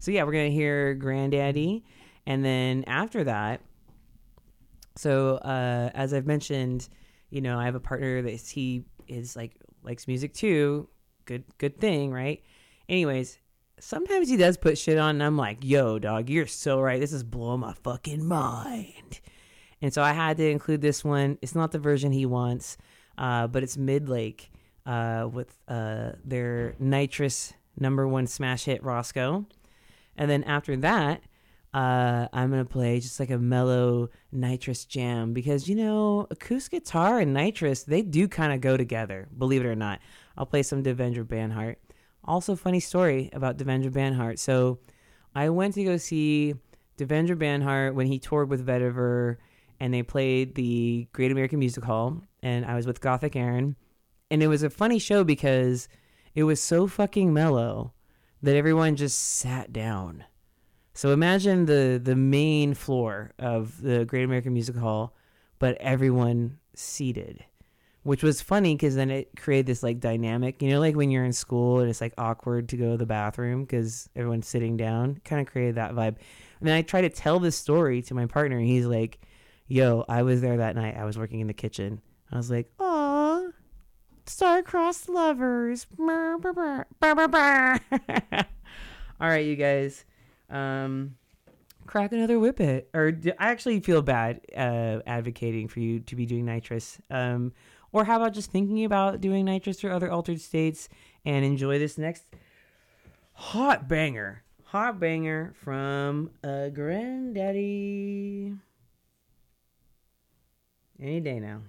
[0.00, 1.82] so yeah, we're gonna hear Grandaddy,
[2.26, 3.62] and then after that,
[4.96, 6.88] so uh, as I've mentioned,
[7.30, 9.52] you know, I have a partner that he is like
[9.82, 10.88] likes music too.
[11.24, 12.42] Good good thing, right?
[12.88, 13.38] Anyways,
[13.80, 17.00] sometimes he does put shit on and I'm like, yo, dog, you're so right.
[17.00, 19.20] This is blowing my fucking mind.
[19.80, 21.38] And so I had to include this one.
[21.42, 22.78] It's not the version he wants,
[23.18, 24.48] uh, but it's Midlake
[24.86, 29.46] uh, with uh, their nitrous number one smash hit Roscoe.
[30.16, 31.22] And then after that,
[31.74, 37.18] uh, I'm gonna play just like a mellow nitrous jam because you know acoustic guitar
[37.18, 39.28] and nitrous they do kind of go together.
[39.36, 39.98] Believe it or not,
[40.38, 41.76] I'll play some Devendra Banhart.
[42.24, 44.38] Also, funny story about Devendra Banhart.
[44.38, 44.78] So,
[45.34, 46.54] I went to go see
[46.96, 49.38] Devendra Banhart when he toured with Vetiver,
[49.80, 53.74] and they played the Great American Music Hall, and I was with Gothic Aaron,
[54.30, 55.88] and it was a funny show because
[56.36, 57.92] it was so fucking mellow
[58.42, 60.24] that everyone just sat down.
[60.94, 65.16] So imagine the the main floor of the Great American Music Hall,
[65.58, 67.44] but everyone seated,
[68.04, 70.62] which was funny because then it created this like dynamic.
[70.62, 73.06] You know, like when you're in school and it's like awkward to go to the
[73.06, 75.20] bathroom because everyone's sitting down.
[75.24, 76.16] Kind of created that vibe.
[76.60, 79.18] And then I try to tell this story to my partner, and he's like,
[79.66, 80.96] "Yo, I was there that night.
[80.96, 83.48] I was working in the kitchen." I was like, "Aw,
[84.26, 85.88] star-crossed lovers."
[89.20, 90.04] All right, you guys
[90.50, 91.16] um,
[91.86, 92.88] crack another whippet.
[92.94, 96.98] Or I actually feel bad uh, advocating for you to be doing nitrous.
[97.10, 97.52] Um,
[97.92, 100.88] or how about just thinking about doing nitrous or other altered states
[101.24, 102.24] and enjoy this next
[103.34, 104.42] hot banger.
[104.64, 108.58] Hot banger from a grandaddy.
[111.00, 111.60] Any day now.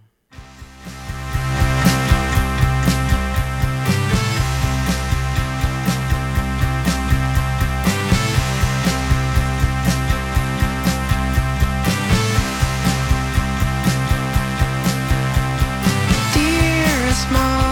[17.31, 17.64] Dearest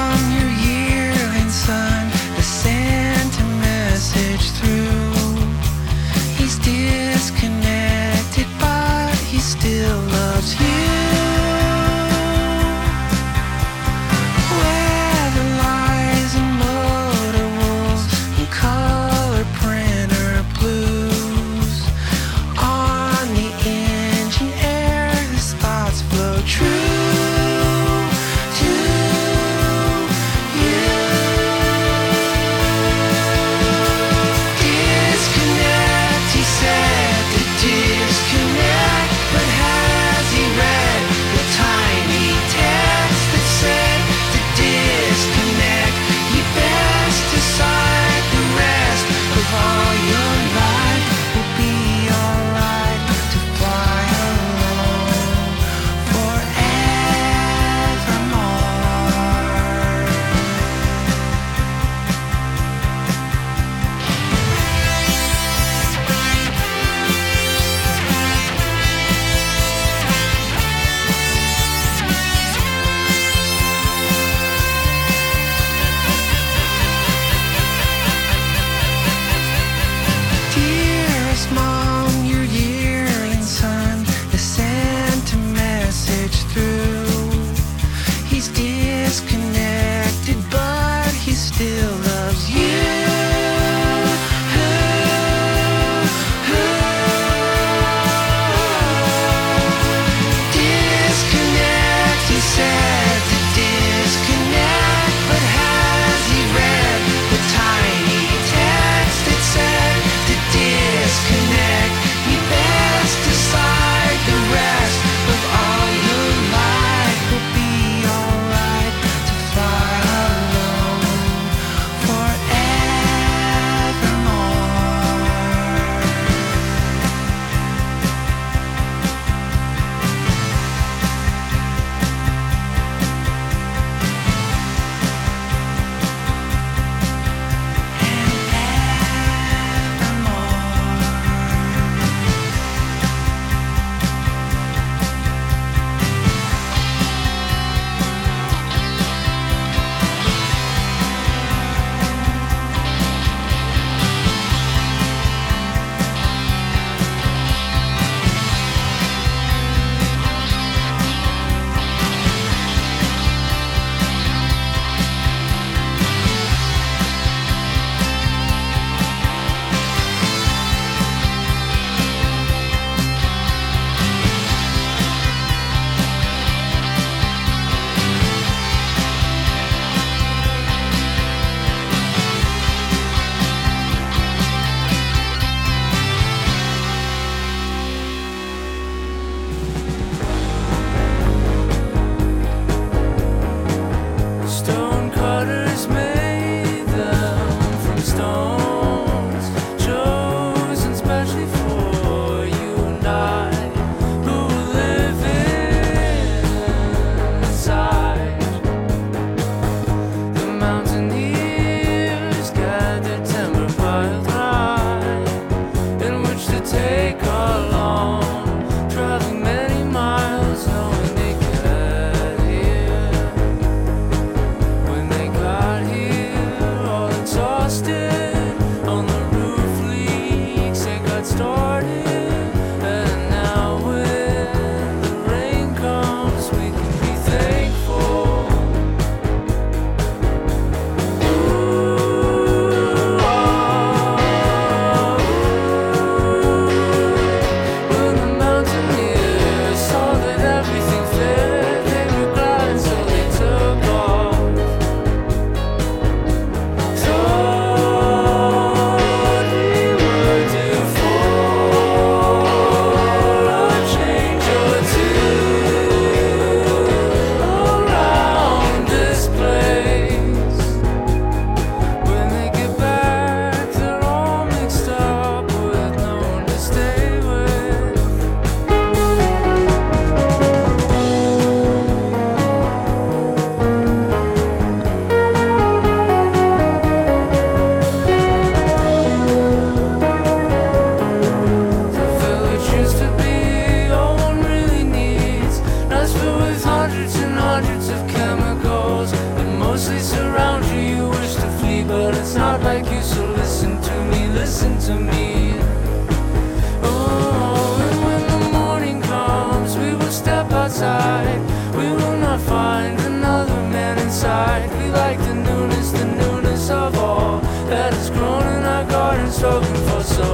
[319.20, 320.32] and spoken for so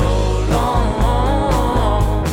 [0.49, 2.23] long.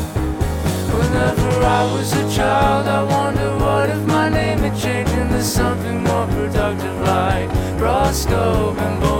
[0.98, 6.02] Whenever I was a child, I wondered what if my name had changed into something
[6.02, 9.15] more productive like Roscoe and Boy.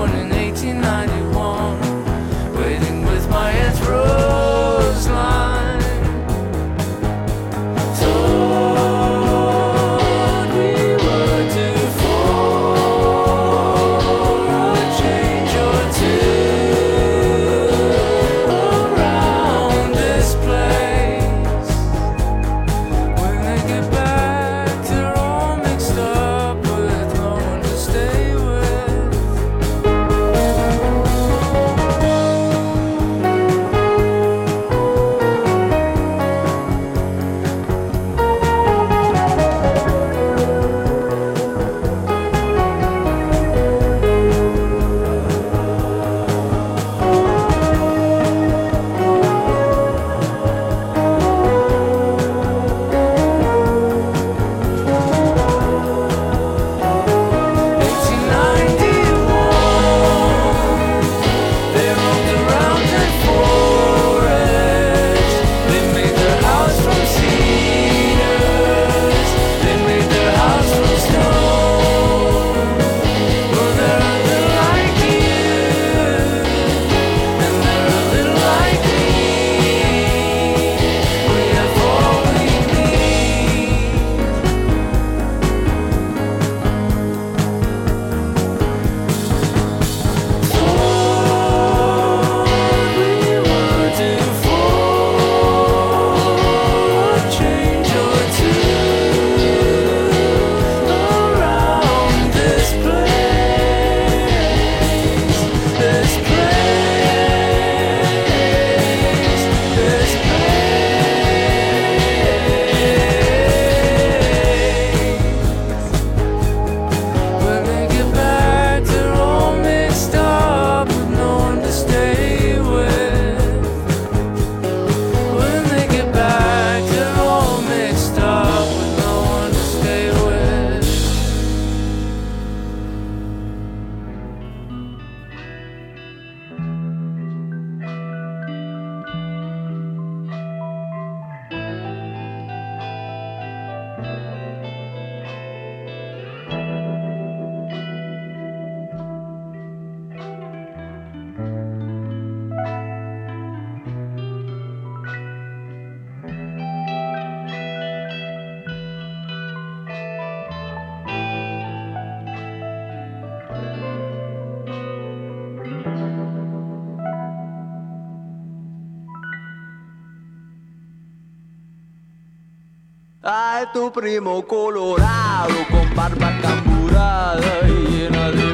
[173.57, 178.46] cae tu primo colorado con barba camburada y llena de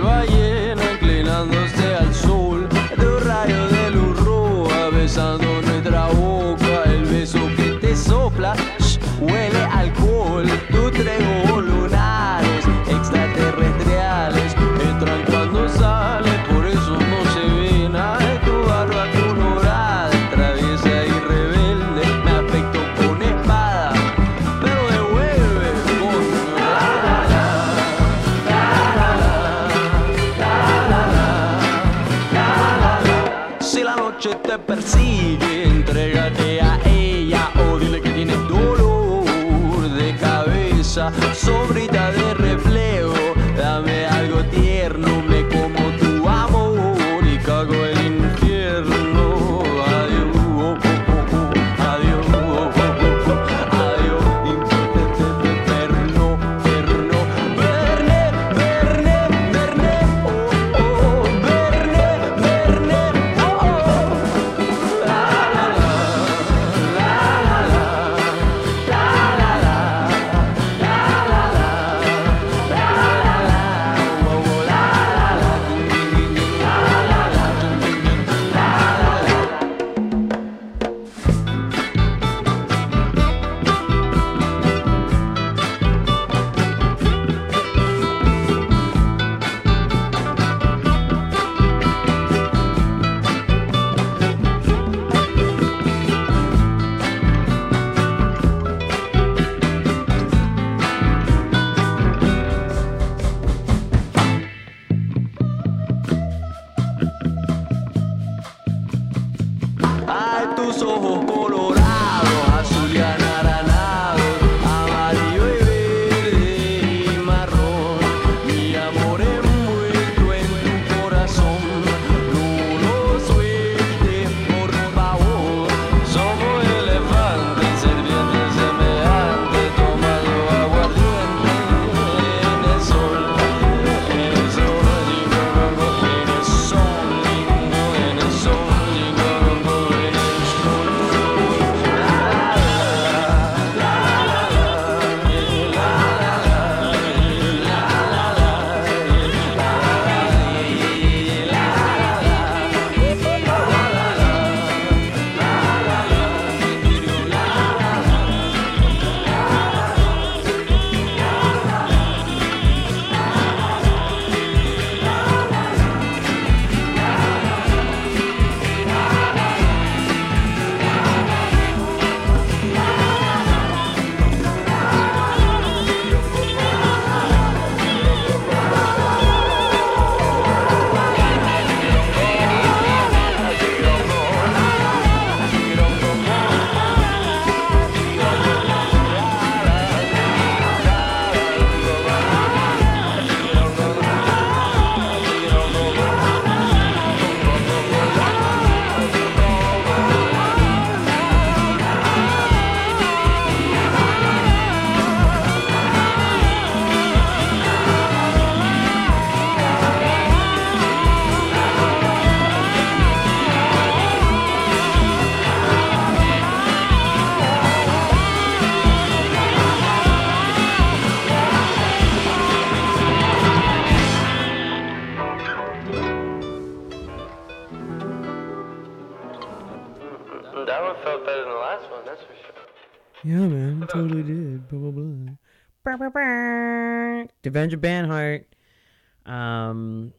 [237.52, 239.30] Devendra Banhart.
[239.30, 240.14] Um,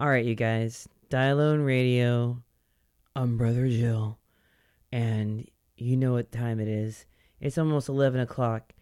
[0.00, 0.88] all right, you guys.
[1.10, 2.42] Die Alone Radio.
[3.14, 4.18] I'm Brother Jill,
[4.90, 5.46] and
[5.76, 7.04] you know what time it is.
[7.40, 8.72] It's almost eleven o'clock,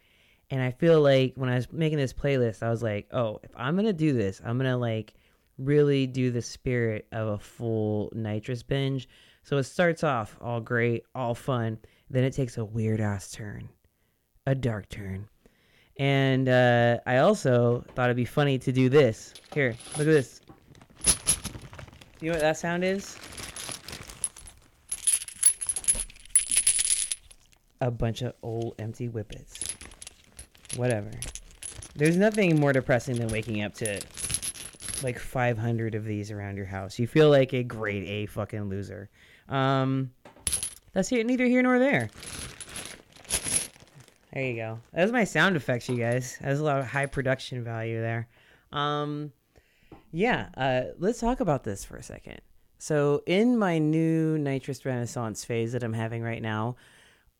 [0.51, 3.51] and I feel like when I was making this playlist, I was like, oh, if
[3.57, 5.15] I'm gonna do this, I'm gonna like
[5.59, 9.09] really do the spirit of a full nitrous binge.
[9.43, 11.79] So it starts off all great, all fun.
[12.09, 13.69] Then it takes a weird ass turn,
[14.47, 15.29] a dark turn.
[15.99, 19.35] And uh, I also thought it'd be funny to do this.
[19.53, 20.41] Here, look at this.
[22.21, 23.17] You know what that sound is?
[27.81, 29.77] A bunch of old empty whippets.
[30.77, 31.11] Whatever.
[31.95, 34.01] There's nothing more depressing than waking up to
[35.03, 36.99] like 500 of these around your house.
[36.99, 39.11] You feel like a grade A fucking loser.
[39.49, 40.11] Um,
[40.93, 42.09] that's neither here nor there.
[44.35, 44.81] There you go.
[44.93, 46.37] That's my sound effects, you guys.
[46.41, 48.27] That's a lot of high production value there.
[48.73, 49.31] Um,
[50.11, 52.41] yeah, uh, let's talk about this for a second.
[52.79, 56.75] So, in my new nitrous renaissance phase that I'm having right now,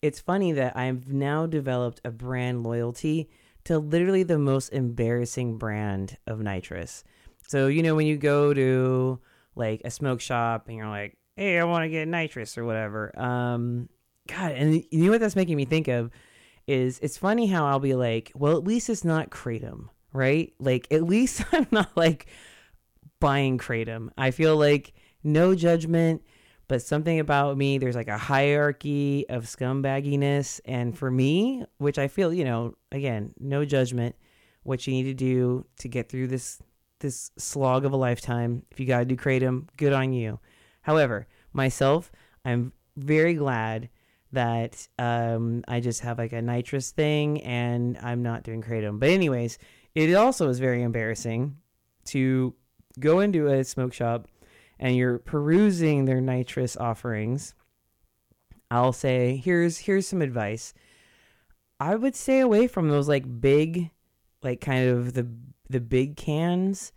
[0.01, 3.29] it's funny that I've now developed a brand loyalty
[3.65, 7.03] to literally the most embarrassing brand of nitrous.
[7.45, 9.19] So, you know, when you go to
[9.55, 13.11] like a smoke shop and you're like, hey, I want to get nitrous or whatever.
[13.19, 13.89] Um,
[14.27, 16.09] God, and you know what that's making me think of
[16.67, 20.53] is it's funny how I'll be like, well, at least it's not Kratom, right?
[20.59, 22.27] Like, at least I'm not like
[23.19, 24.09] buying Kratom.
[24.17, 24.93] I feel like
[25.23, 26.23] no judgment,
[26.67, 30.61] but something about me, there's like a hierarchy of scumbagginess.
[30.65, 34.15] And for me, which I feel, you know, again, no judgment,
[34.63, 36.61] what you need to do to get through this
[36.99, 38.63] this slog of a lifetime.
[38.71, 40.39] If you got to do kratom, good on you.
[40.81, 42.11] However, myself,
[42.45, 43.89] I'm very glad
[44.31, 48.99] that um, I just have like a nitrous thing and I'm not doing kratom.
[48.99, 49.57] But anyways,
[49.93, 51.57] it also is very embarrassing
[52.05, 52.53] to
[52.99, 54.27] go into a smoke shop
[54.79, 57.53] and you're perusing their nitrous offerings.
[58.69, 60.73] I'll say, here's here's some advice.
[61.79, 63.91] I would stay away from those like big,
[64.41, 65.27] like kind of the
[65.69, 66.91] the big cans.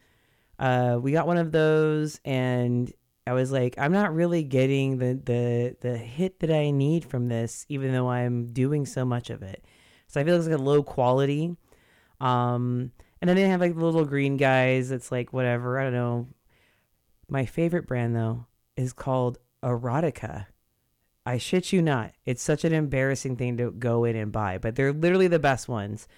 [0.59, 2.93] Uh, we got one of those, and
[3.29, 7.29] I was like, I'm not really getting the the the hit that I need from
[7.29, 9.63] this, even though I'm doing so much of it.
[10.07, 11.55] So I feel like it's like a low quality.
[12.21, 14.91] Um, and then they have like the little green guys.
[14.91, 15.79] It's like whatever.
[15.79, 16.29] I don't know.
[17.29, 18.47] My favorite brand though
[18.79, 20.47] is called Erotica.
[21.27, 22.13] I shit you not.
[22.25, 25.69] It's such an embarrassing thing to go in and buy, but they're literally the best
[25.69, 26.09] ones.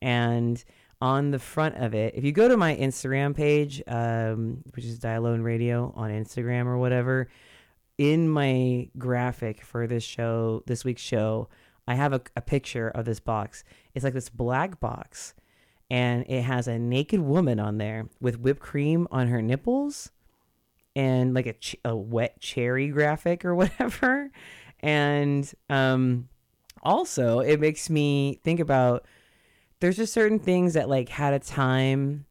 [0.00, 0.62] And
[1.00, 4.98] on the front of it, if you go to my Instagram page, um, which is
[4.98, 7.28] Die Alone Radio on Instagram or whatever,
[7.96, 11.48] in my graphic for this show, this week's show,
[11.88, 13.64] I have a, a picture of this box.
[13.94, 15.34] It's like this black box,
[15.90, 20.10] and it has a naked woman on there with whipped cream on her nipples
[20.94, 24.30] and like a, ch- a wet cherry graphic or whatever.
[24.80, 26.28] And um,
[26.82, 29.06] also, it makes me think about
[29.80, 32.26] there's just certain things that like had a time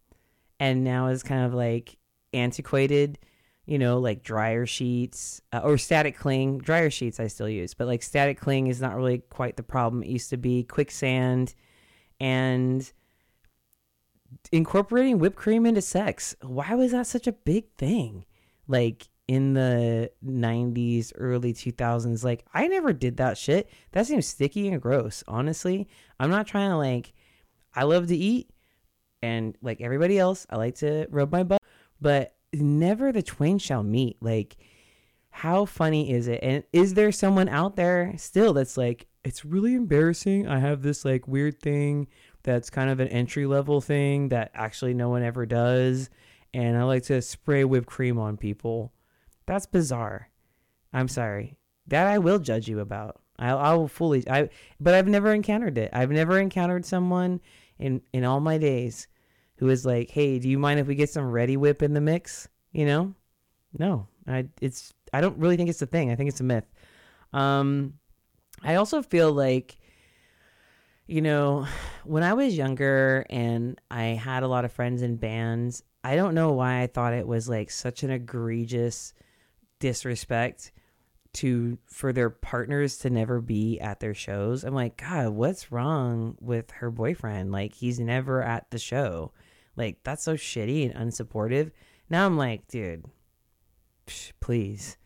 [0.60, 1.98] and now is kind of like
[2.34, 3.18] antiquated
[3.66, 7.88] you know like dryer sheets uh, or static cling dryer sheets i still use but
[7.88, 11.56] like static cling is not really quite the problem it used to be quicksand
[12.20, 12.92] and
[14.52, 18.26] incorporating whipped cream into sex why was that such a big thing?
[18.68, 23.70] Like in the 90s early 2000s like i never did that shit.
[23.92, 25.88] That seems sticky and gross honestly.
[26.20, 27.14] I'm not trying to like
[27.76, 28.50] i love to eat
[29.22, 31.62] and like everybody else i like to rub my butt
[32.02, 34.18] but never the twain shall meet.
[34.22, 34.58] Like
[35.30, 36.40] how funny is it?
[36.42, 40.48] And is there someone out there still that's like it's really embarrassing.
[40.48, 42.08] I have this like weird thing
[42.44, 46.10] that's kind of an entry level thing that actually no one ever does
[46.54, 48.94] and i like to spray whipped cream on people.
[49.46, 50.30] That's bizarre.
[50.94, 51.58] I'm sorry.
[51.88, 53.22] That i will judge you about.
[53.38, 54.50] I, I will fully i
[54.80, 55.92] but i've never encountered it.
[55.94, 57.42] I've never encountered someone
[57.80, 59.08] in in all my days
[59.58, 62.48] who is like hey do you mind if we get some Reddi-wip in the mix?
[62.72, 63.14] You know?
[63.78, 64.08] No.
[64.28, 66.12] I it's i don't really think it's a thing.
[66.12, 66.66] I think it's a myth.
[67.34, 67.94] Um
[68.64, 69.78] i also feel like
[71.08, 71.66] you know
[72.04, 76.36] when i was younger and i had a lot of friends in bands i don't
[76.36, 79.14] know why i thought it was like such an egregious
[79.80, 80.72] disrespect
[81.32, 84.64] to for their partners to never be at their shows.
[84.64, 87.52] I'm like god what's wrong with her boyfriend?
[87.52, 89.32] Like he's never at the show.
[89.76, 91.72] Like that's so shitty and unsupportive.
[92.10, 93.06] Now i'm like dude
[94.08, 94.98] psh, please.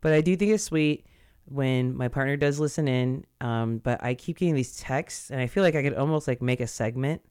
[0.00, 1.06] But i do think it's sweet
[1.44, 5.46] when my partner does listen in um, but i keep getting these texts and i
[5.46, 7.22] feel like i could almost like make a segment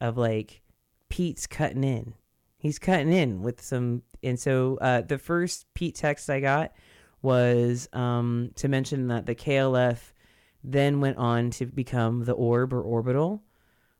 [0.00, 0.60] of like
[1.08, 2.14] pete's cutting in.
[2.56, 6.72] He's cutting in with some and so uh, the first pete text i got
[7.24, 10.12] was um, to mention that the klf
[10.62, 13.42] then went on to become the orb or orbital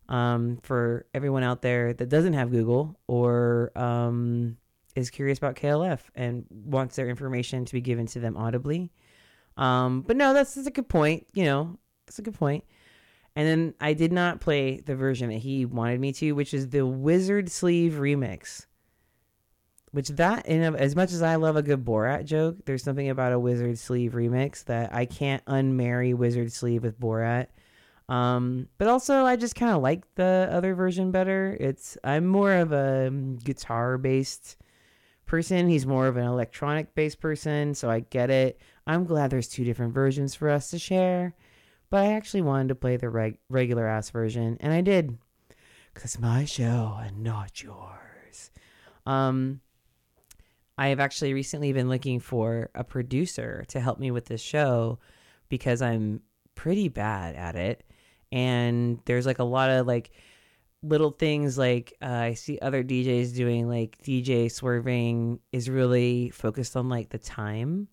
[0.08, 4.56] um, for everyone out there that doesn't have google or um,
[4.94, 8.92] is curious about klf and wants their information to be given to them audibly
[9.56, 11.26] um, but no, that's, that's a good point.
[11.34, 12.64] You know, that's a good point.
[13.36, 16.68] And then I did not play the version that he wanted me to, which is
[16.68, 18.66] the Wizard Sleeve remix.
[19.94, 23.32] Which that, in as much as I love a good Borat joke, there's something about
[23.32, 27.46] a Wizard Sleeve remix that I can't unmarry Wizard Sleeve with Borat.
[28.08, 31.56] Um, but also, I just kind of like the other version better.
[31.60, 33.08] It's I'm more of a
[33.44, 34.56] guitar based
[35.26, 35.68] person.
[35.68, 38.60] He's more of an electronic based person, so I get it.
[38.88, 41.36] I'm glad there's two different versions for us to share,
[41.88, 45.18] but I actually wanted to play the reg- regular ass version, and I did.
[45.94, 48.50] Because it's my show and not yours.
[49.06, 49.60] Um,
[50.76, 54.98] I have actually recently been looking for a producer to help me with this show
[55.48, 56.20] because I'm
[56.54, 57.84] pretty bad at it.
[58.32, 60.10] And there's like a lot of like
[60.82, 66.76] little things like uh, I see other DJs doing like DJ swerving is really focused
[66.76, 67.88] on like the time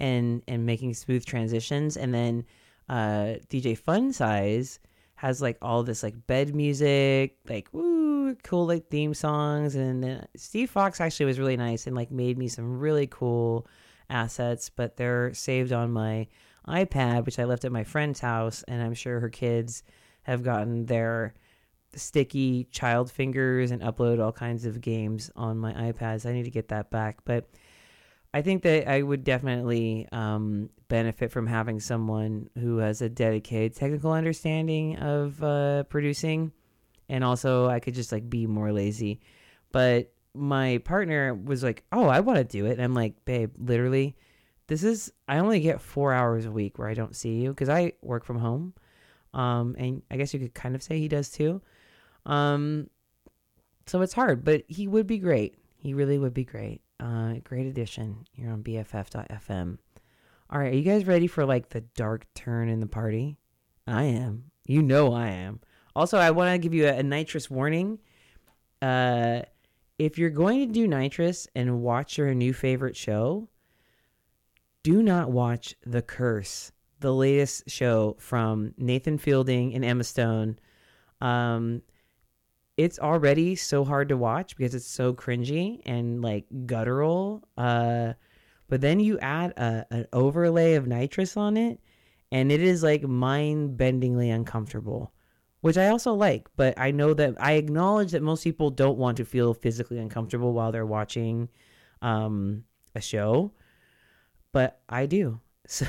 [0.00, 2.44] and and making smooth transitions and then
[2.88, 4.78] uh, DJ Fun Size
[5.14, 7.95] has like all this like bed music like woo
[8.34, 12.38] cool like theme songs and uh, Steve Fox actually was really nice and like made
[12.38, 13.66] me some really cool
[14.10, 16.26] assets but they're saved on my
[16.68, 19.82] iPad which I left at my friend's house and I'm sure her kids
[20.22, 21.34] have gotten their
[21.94, 26.26] sticky child fingers and upload all kinds of games on my iPads.
[26.26, 27.48] I need to get that back, but
[28.34, 33.76] I think that I would definitely um, benefit from having someone who has a dedicated
[33.76, 36.52] technical understanding of uh, producing,
[37.08, 39.20] and also I could just like be more lazy.
[39.72, 43.52] But my partner was like, "Oh, I want to do it," and I'm like, "Babe,
[43.58, 44.16] literally,
[44.66, 47.68] this is I only get four hours a week where I don't see you because
[47.68, 48.74] I work from home."
[49.34, 51.60] Um, and I guess you could kind of say he does too.
[52.24, 52.88] Um,
[53.86, 55.56] so it's hard, but he would be great.
[55.78, 56.80] He really would be great.
[56.98, 59.78] Uh, great addition here on BFF.fm.
[60.48, 63.36] All right, are you guys ready for like the dark turn in the party?
[63.86, 64.50] I am.
[64.66, 65.60] You know I am.
[65.96, 67.98] Also, I want to give you a, a nitrous warning.
[68.82, 69.40] Uh,
[69.98, 73.48] if you're going to do nitrous and watch your new favorite show,
[74.82, 76.70] do not watch The Curse,
[77.00, 80.58] the latest show from Nathan Fielding and Emma Stone.
[81.22, 81.80] Um,
[82.76, 87.42] it's already so hard to watch because it's so cringy and like guttural.
[87.56, 88.12] Uh,
[88.68, 91.80] but then you add a, an overlay of nitrous on it,
[92.30, 95.10] and it is like mind bendingly uncomfortable,
[95.66, 96.46] which I also like.
[96.54, 100.52] But I know that I acknowledge that most people don't want to feel physically uncomfortable
[100.52, 101.48] while they're watching
[102.02, 102.62] um,
[102.94, 103.50] a show,
[104.52, 105.40] but I do.
[105.68, 105.84] So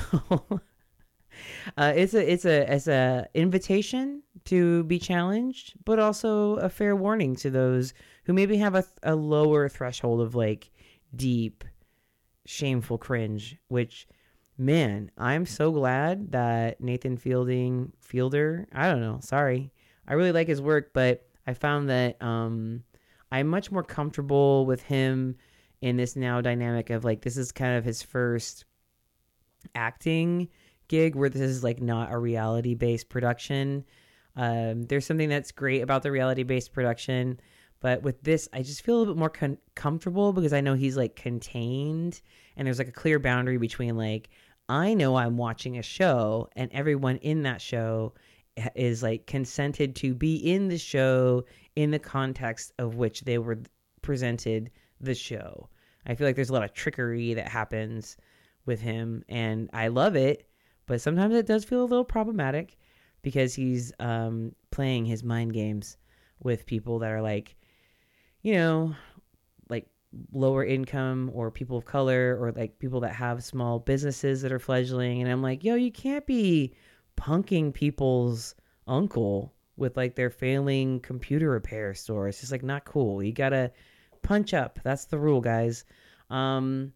[1.76, 6.96] uh, it's a it's a it's a invitation to be challenged, but also a fair
[6.96, 10.72] warning to those who maybe have a, a lower threshold of like
[11.14, 11.62] deep,
[12.44, 13.56] shameful cringe.
[13.68, 14.08] Which,
[14.58, 18.66] man, I'm so glad that Nathan Fielding Fielder.
[18.72, 19.20] I don't know.
[19.22, 19.72] Sorry,
[20.06, 22.82] I really like his work, but I found that um,
[23.30, 25.36] I'm much more comfortable with him
[25.80, 28.64] in this now dynamic of like this is kind of his first
[29.74, 30.48] acting
[30.88, 33.84] gig where this is like not a reality based production.
[34.34, 37.38] Um, there's something that's great about the reality based production,
[37.80, 40.74] but with this, I just feel a little bit more con- comfortable because I know
[40.74, 42.20] he's like contained
[42.56, 44.30] and there's like a clear boundary between like,
[44.68, 48.14] I know I'm watching a show and everyone in that show
[48.74, 51.44] is like consented to be in the show
[51.76, 53.58] in the context of which they were
[54.02, 55.68] presented the show.
[56.06, 58.16] I feel like there's a lot of trickery that happens
[58.66, 60.48] with him and I love it,
[60.86, 62.76] but sometimes it does feel a little problematic
[63.22, 65.96] because he's um, playing his mind games
[66.42, 67.56] with people that are like,
[68.42, 68.94] you know,
[70.32, 74.58] lower income or people of color or like people that have small businesses that are
[74.58, 75.22] fledgling.
[75.22, 76.74] And I'm like, yo, you can't be
[77.16, 78.54] punking people's
[78.86, 82.28] uncle with like their failing computer repair store.
[82.28, 83.22] It's just like not cool.
[83.22, 83.70] You gotta
[84.22, 84.78] punch up.
[84.82, 85.84] That's the rule, guys.
[86.30, 86.92] Um,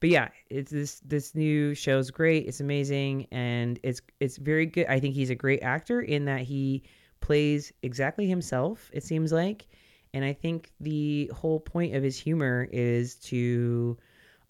[0.00, 2.46] but yeah, it's this this new show's great.
[2.46, 4.86] It's amazing and it's it's very good.
[4.88, 6.84] I think he's a great actor in that he
[7.20, 8.90] plays exactly himself.
[8.92, 9.66] It seems like,
[10.14, 13.96] and I think the whole point of his humor is to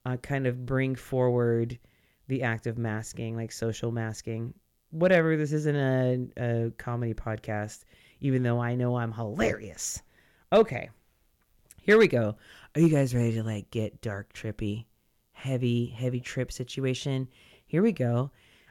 [0.05, 1.79] uh, kind of bring forward
[2.29, 4.55] the act of masking, like social masking.
[4.91, 5.37] Whatever.
[5.37, 7.85] This isn't a, a comedy podcast,
[8.21, 10.03] even though I know I'm hilarious.
[10.53, 10.89] Okay,
[11.83, 12.37] here we go.
[12.75, 14.87] Are you guys ready to like get dark trippy?
[15.39, 17.29] heavy, heavy trip situation.
[17.67, 18.31] Here we go.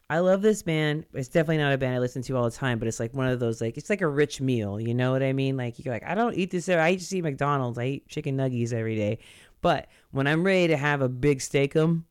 [0.10, 1.06] I love this band.
[1.14, 3.28] It's definitely not a band I listen to all the time, but it's like one
[3.28, 4.80] of those like it's like a rich meal.
[4.80, 5.58] You know what I mean?
[5.58, 6.70] Like you're like I don't eat this.
[6.70, 7.78] I just eat McDonald's.
[7.78, 9.20] I eat chicken nuggies every day.
[9.62, 12.04] But when I'm ready to have a big steakum,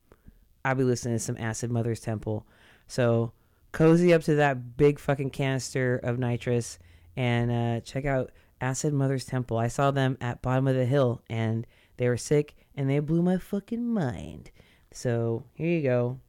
[0.64, 2.46] I'll be listening to some Acid Mother's Temple.
[2.86, 3.32] So
[3.72, 6.78] cozy up to that big fucking canister of nitrous
[7.16, 8.30] and uh, check out
[8.60, 9.56] Acid Mother's Temple.
[9.56, 11.66] I saw them at Bottom of the Hill and
[11.96, 14.50] they were sick and they blew my fucking mind.
[14.92, 16.20] So here you go.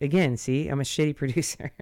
[0.00, 1.72] Again, see, I'm a shitty producer.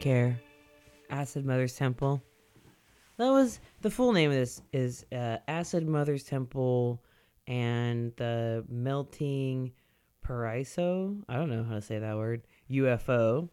[0.00, 0.40] Care.
[1.10, 2.22] Acid Mother's Temple.
[3.18, 7.02] That was the full name of this is uh, Acid Mother's Temple
[7.46, 9.72] and the Melting
[10.26, 11.22] Paraiso.
[11.28, 12.42] I don't know how to say that word.
[12.70, 13.48] UFO.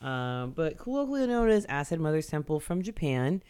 [0.00, 3.42] Um, but colloquially known as Acid Mother's Temple from Japan.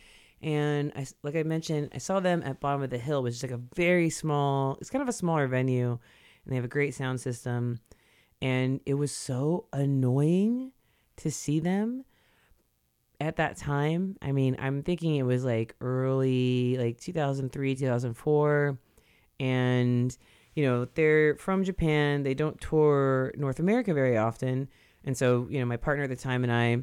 [0.42, 3.42] And I, like I mentioned, I saw them at Bottom of the Hill, which is
[3.42, 6.94] like a very small, it's kind of a smaller venue, and they have a great
[6.94, 7.80] sound system.
[8.40, 10.72] And it was so annoying
[11.18, 12.04] to see them
[13.22, 14.16] at that time.
[14.20, 18.78] I mean, I'm thinking it was like early, like 2003, 2004.
[19.38, 20.16] And,
[20.54, 22.24] you know, they're from Japan.
[22.24, 24.68] They don't tour North America very often.
[25.04, 26.82] And so, you know, my partner at the time and I,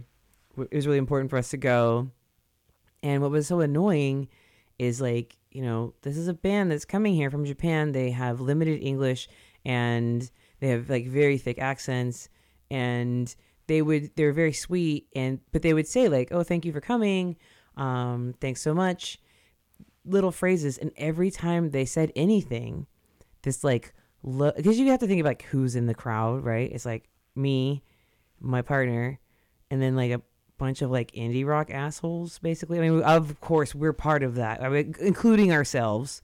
[0.71, 2.09] it was really important for us to go.
[3.03, 4.29] And what was so annoying
[4.77, 7.91] is like, you know, this is a band that's coming here from Japan.
[7.91, 9.27] They have limited English
[9.65, 10.29] and
[10.61, 12.29] they have like very thick accents
[12.71, 13.35] and
[13.69, 16.81] they would they're very sweet and but they would say like, "Oh, thank you for
[16.81, 17.37] coming.
[17.77, 19.19] Um, thanks so much."
[20.03, 22.87] Little phrases and every time they said anything,
[23.43, 23.93] this like
[24.23, 26.69] look because you have to think of like who's in the crowd, right?
[26.71, 27.83] It's like me,
[28.41, 29.19] my partner,
[29.69, 30.21] and then like a
[30.57, 34.61] bunch of like indie rock assholes basically i mean of course we're part of that
[34.61, 36.21] I mean, including ourselves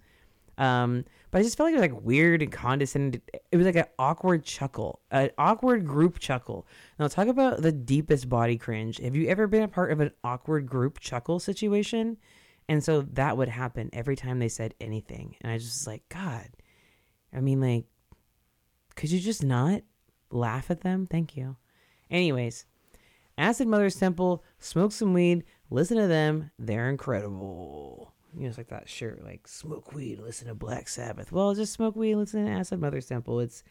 [0.58, 1.06] um
[1.36, 3.22] but i just felt like it was like weird and condescending
[3.52, 6.66] it was like an awkward chuckle an awkward group chuckle.
[6.98, 9.00] Now talk about the deepest body cringe.
[9.00, 12.16] Have you ever been a part of an awkward group chuckle situation?
[12.70, 15.36] And so that would happen every time they said anything.
[15.42, 16.48] And i just was like god.
[17.34, 17.84] I mean like
[18.96, 19.82] could you just not
[20.32, 21.06] laugh at them?
[21.06, 21.58] Thank you.
[22.10, 22.66] Anyways
[23.38, 28.15] Acid Mother's Temple, smoke some weed, listen to them, they're incredible.
[28.36, 31.32] You know, it's like that shirt, like smoke weed, listen to Black Sabbath.
[31.32, 33.40] Well, just smoke weed, listen to Acid Mother's Temple.
[33.40, 33.64] It's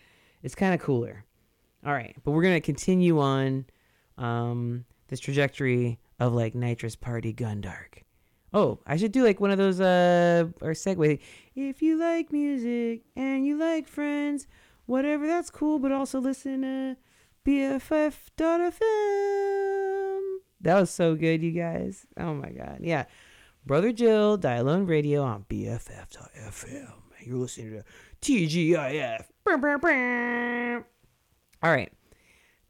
[0.43, 1.25] it's kind of cooler.
[1.85, 3.67] All right, but we're gonna continue on
[4.17, 8.03] um, this trajectory of like nitrous party gundark.
[8.53, 11.19] Oh, I should do like one of those uh or segue.
[11.57, 14.47] If you like music and you like friends,
[14.87, 15.79] whatever, that's cool.
[15.79, 16.97] But also listen to
[17.45, 18.81] BFF.FM.
[20.61, 22.07] That was so good, you guys.
[22.17, 22.79] Oh my god.
[22.81, 23.05] Yeah.
[23.67, 26.93] Brother Jill, Die Alone Radio on BFF.FM.
[27.23, 27.85] You're listening to
[28.21, 29.25] TGIF.
[31.63, 31.91] All right.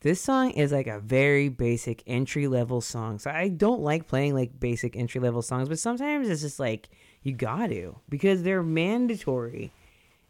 [0.03, 3.19] This song is like a very basic entry level song.
[3.19, 6.89] So I don't like playing like basic entry level songs, but sometimes it's just like
[7.23, 9.73] you got to because they're mandatory.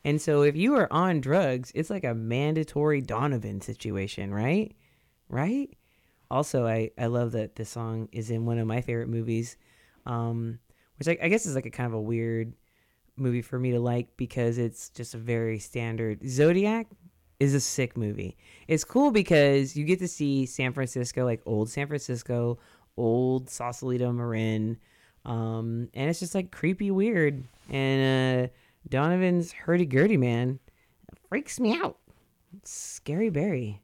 [0.03, 4.75] And so if you are on drugs, it's like a mandatory Donovan situation, right?
[5.29, 5.77] Right?
[6.31, 9.59] Also, I, I love that this song is in one of my favorite movies,
[10.07, 10.59] um,
[10.99, 12.55] which I, I guess is like a kind of a weird
[13.17, 16.21] movie for me to like because it's just a very standard.
[16.29, 16.87] Zodiac
[17.41, 18.37] is a sick movie.
[18.69, 22.59] It's cool because you get to see San Francisco, like old San Francisco,
[22.97, 24.79] old Sausalito Marin,
[25.25, 27.45] um, and it's just like creepy weird.
[27.71, 28.53] And uh,
[28.89, 30.59] Donovan's hurdy gurdy man
[31.29, 31.99] freaks me out.
[32.57, 33.83] It's scary Barry.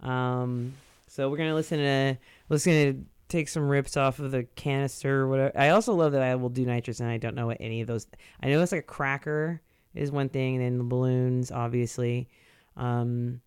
[0.00, 0.74] Um,
[1.08, 2.18] so we're gonna listen to
[2.48, 2.94] let's gonna
[3.28, 5.52] take some rips off of the canister or whatever.
[5.58, 7.86] I also love that I will do nitrous and I don't know what any of
[7.86, 8.06] those.
[8.42, 9.60] I know it's like a cracker
[9.94, 12.28] is one thing, and then the balloons, obviously.
[12.76, 13.40] Um,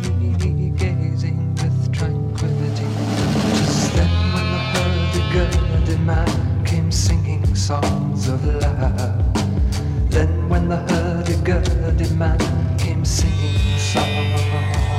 [5.36, 10.10] hurdy-gurdy man came singing songs of love.
[10.10, 12.38] Then, when the hurdy-gurdy man
[12.78, 14.96] came singing songs of love.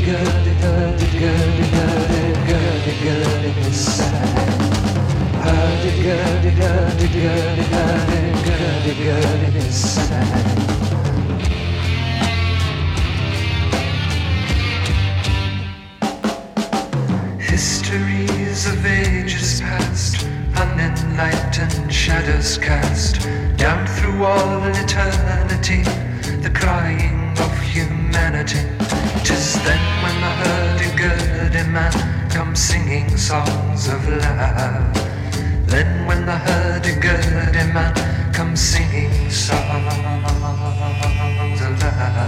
[0.00, 1.62] Gurdy, hurdy gurdy, gurdy,
[6.02, 8.49] gurdy, gurdy, gurdy,
[8.82, 10.26] gurdy, sad.
[17.38, 20.26] Histories of ages past,
[20.56, 23.20] unenlightened shadows cast
[23.56, 25.82] down through all eternity,
[26.40, 28.60] the crying of humanity.
[29.24, 34.94] Tis then when the man comes singing songs of love.
[35.66, 39.60] Then when the hurdy-gurdy man comes singing songs
[41.60, 42.20] of love.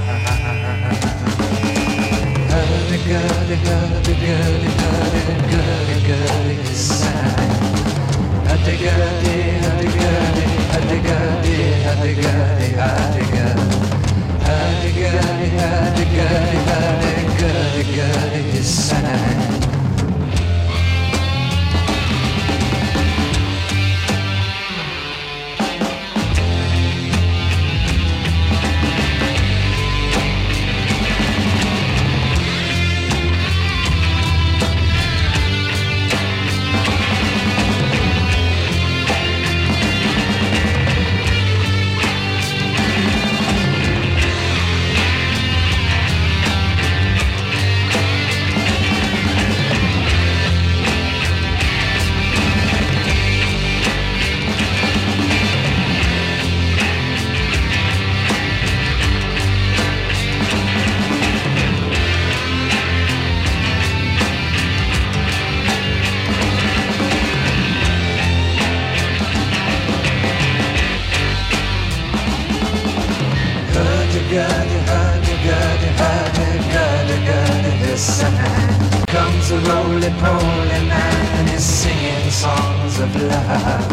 [79.52, 83.84] A roly-poly man is singing songs of love.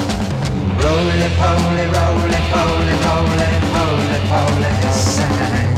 [0.83, 5.75] Roly-poly, roly-poly, roly-poly, poly, and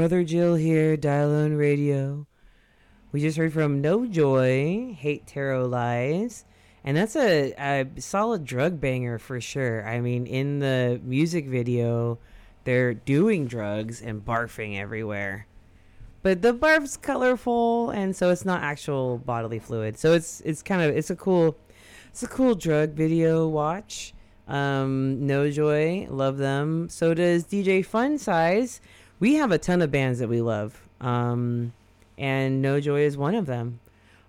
[0.00, 2.26] Brother Jill here, Die Alone Radio.
[3.12, 6.46] We just heard from No Joy, Hare Tarot Lies.
[6.82, 9.86] And that's a, a solid drug banger for sure.
[9.86, 12.18] I mean, in the music video,
[12.64, 15.46] they're doing drugs and barfing everywhere.
[16.22, 19.98] But the barf's colorful, and so it's not actual bodily fluid.
[19.98, 21.58] So it's it's kind of it's a cool
[22.08, 24.14] it's a cool drug video watch.
[24.48, 26.88] Um, no Joy, love them.
[26.88, 28.80] So does DJ Fun Size.
[29.20, 31.74] We have a ton of bands that we love, um,
[32.16, 33.78] and No Joy is one of them.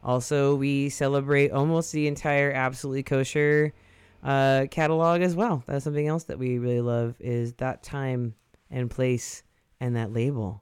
[0.04, 3.74] Also, we celebrate almost the entire Absolutely Kosher
[4.22, 5.64] uh, catalog as well.
[5.66, 8.36] That's something else that we really love is that time
[8.70, 9.44] and place
[9.80, 10.62] and that label.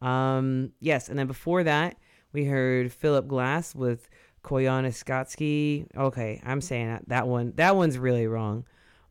[0.00, 1.96] Um, yes, and then before that,
[2.32, 4.08] we heard Philip Glass with
[4.42, 5.86] Koyana.
[5.96, 8.64] Okay, I'm saying that that one that one's really wrong.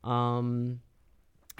[0.03, 0.79] Um,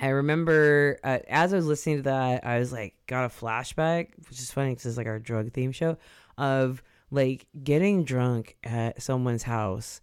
[0.02, 4.10] I remember uh, as I was listening to that, I was like, got a flashback,
[4.30, 5.98] which is funny because it's like our drug theme show
[6.38, 6.82] of
[7.12, 10.02] like getting drunk at someone's house,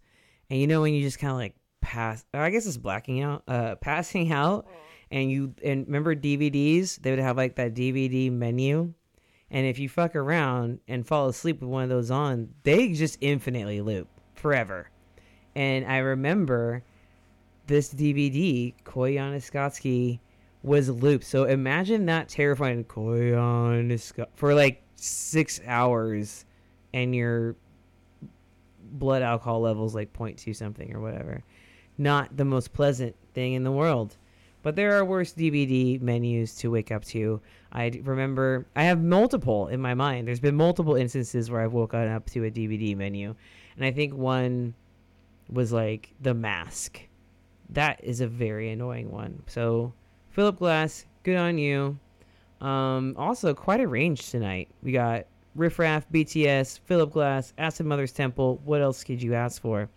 [0.49, 3.43] and you know when you just kind of like pass, I guess it's blacking out,
[3.47, 4.67] uh, passing out,
[5.09, 8.93] and you and remember DVDs, they would have like that DVD menu,
[9.49, 13.17] and if you fuck around and fall asleep with one of those on, they just
[13.21, 14.89] infinitely loop forever.
[15.55, 16.83] And I remember
[17.67, 20.19] this DVD, Koyaanisqatsi,
[20.63, 21.25] was looped.
[21.25, 26.45] So imagine that terrifying Koyaanisqatsi for like six hours
[26.93, 27.55] and your
[28.91, 31.43] blood alcohol levels like 0.2 something or whatever.
[31.97, 34.17] Not the most pleasant thing in the world.
[34.63, 37.39] But there are worse DVD menus to wake up to.
[37.71, 40.27] I remember I have multiple in my mind.
[40.27, 43.35] There's been multiple instances where I've woken up to a DVD menu,
[43.75, 44.73] and I think one
[45.49, 47.06] was like The Mask.
[47.69, 49.43] That is a very annoying one.
[49.47, 49.93] So,
[50.29, 51.97] Philip Glass, good on you.
[52.61, 54.69] Um, also, quite a range tonight.
[54.81, 55.25] We got
[55.55, 58.61] Riff Raff, BTS, Philip Glass, Acid Mother's Temple.
[58.63, 59.89] What else could you ask for?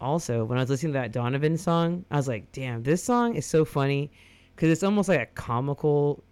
[0.00, 3.34] also when I was listening to that Donovan song, I was like, damn, this song
[3.34, 4.10] is so funny
[4.54, 6.22] because it's almost like a comical.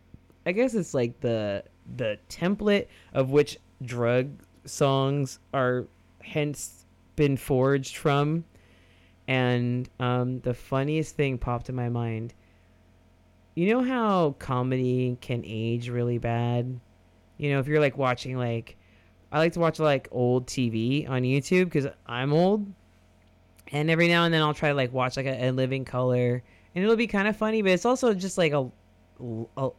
[0.44, 1.64] I guess it's like the
[1.96, 4.30] the template of which drug
[4.64, 5.86] songs are
[6.22, 6.84] hence
[7.16, 8.44] been forged from.
[9.28, 12.34] And um, the funniest thing popped in my mind.
[13.54, 16.78] You know how comedy can age really bad?
[17.38, 18.76] You know, if you're like watching like
[19.32, 22.66] I like to watch like old TV on YouTube because I'm old
[23.72, 26.42] and every now and then I'll try to like watch like a, a living color,
[26.74, 28.68] and it'll be kind of funny, but it's also just like a,
[29.56, 29.70] a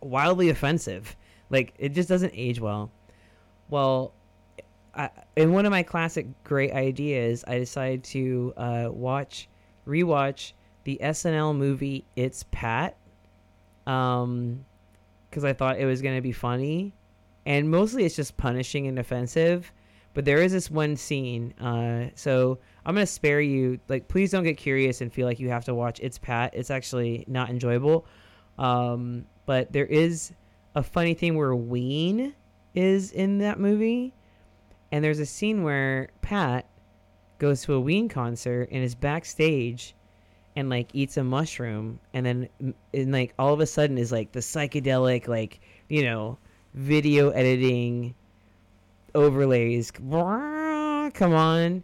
[0.00, 1.16] wildly offensive.
[1.50, 2.90] Like it just doesn't age well.
[3.70, 4.12] Well,
[4.98, 9.48] I, in one of my classic great ideas, I decided to uh, watch,
[9.86, 10.52] rewatch
[10.84, 12.96] the SNL movie It's Pat,
[13.86, 14.64] um,
[15.30, 16.92] because I thought it was gonna be funny,
[17.46, 19.72] and mostly it's just punishing and offensive.
[20.14, 23.78] But there is this one scene, uh, so I'm gonna spare you.
[23.88, 26.54] Like, please don't get curious and feel like you have to watch It's Pat.
[26.54, 28.04] It's actually not enjoyable.
[28.58, 30.32] Um, but there is
[30.74, 32.34] a funny thing where Ween
[32.74, 34.12] is in that movie,
[34.90, 36.66] and there's a scene where Pat
[37.38, 39.94] goes to a Ween concert and is backstage
[40.56, 42.48] and like eats a mushroom and then
[42.92, 46.36] and like all of a sudden is like the psychedelic like you know
[46.74, 48.14] video editing
[49.14, 49.90] overlays.
[49.90, 51.82] Come on.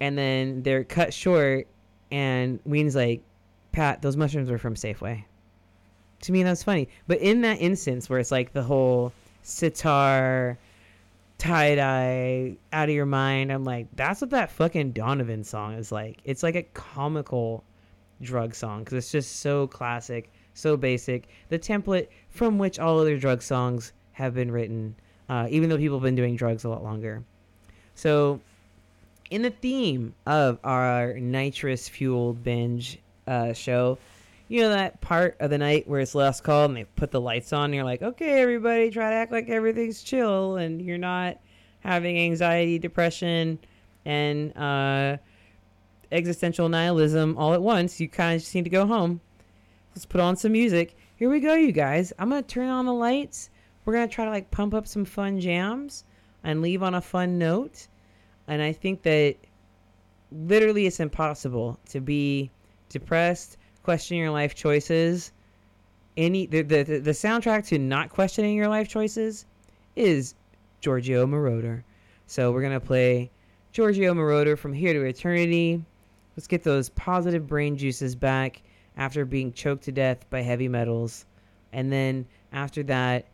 [0.00, 1.66] And then they're cut short
[2.10, 3.22] and Ween's like
[3.72, 5.24] Pat those mushrooms were from Safeway.
[6.22, 6.88] To me that's funny.
[7.06, 9.12] But in that instance where it's like the whole
[9.42, 10.58] sitar
[11.38, 13.52] tie dye out of your mind.
[13.52, 16.18] I'm like that's what that fucking Donovan song is like.
[16.24, 17.64] It's like a comical
[18.20, 21.28] drug song because it's just so classic so basic.
[21.50, 24.96] The template from which all other drug songs have been written
[25.28, 27.22] uh, even though people have been doing drugs a lot longer.
[27.94, 28.40] So
[29.30, 33.98] in the theme of our nitrous fueled binge uh, show,
[34.48, 37.20] you know that part of the night where it's last call and they put the
[37.20, 40.98] lights on and you're like, okay, everybody, try to act like everything's chill and you're
[40.98, 41.38] not
[41.80, 43.58] having anxiety, depression,
[44.04, 45.16] and uh,
[46.10, 48.00] existential nihilism all at once.
[48.00, 49.20] You kind of just need to go home.
[49.94, 50.96] Let's put on some music.
[51.16, 52.12] Here we go, you guys.
[52.18, 53.50] I'm to turn on the lights.
[53.84, 56.04] We're to try to like pump up some fun jams
[56.42, 57.88] and leave on a fun note
[58.48, 59.36] and I think that
[60.32, 62.50] literally it's impossible to be
[62.88, 63.58] depressed,
[63.88, 65.32] questioning your life choices.
[66.18, 69.46] Any the, the the soundtrack to not questioning your life choices
[69.96, 70.34] is
[70.82, 71.82] Giorgio Moroder.
[72.26, 73.30] So we're gonna play
[73.72, 75.82] Giorgio Moroder from here to eternity.
[76.36, 78.60] Let's get those positive brain juices back
[78.98, 81.24] after being choked to death by heavy metals.
[81.72, 83.24] And then after that,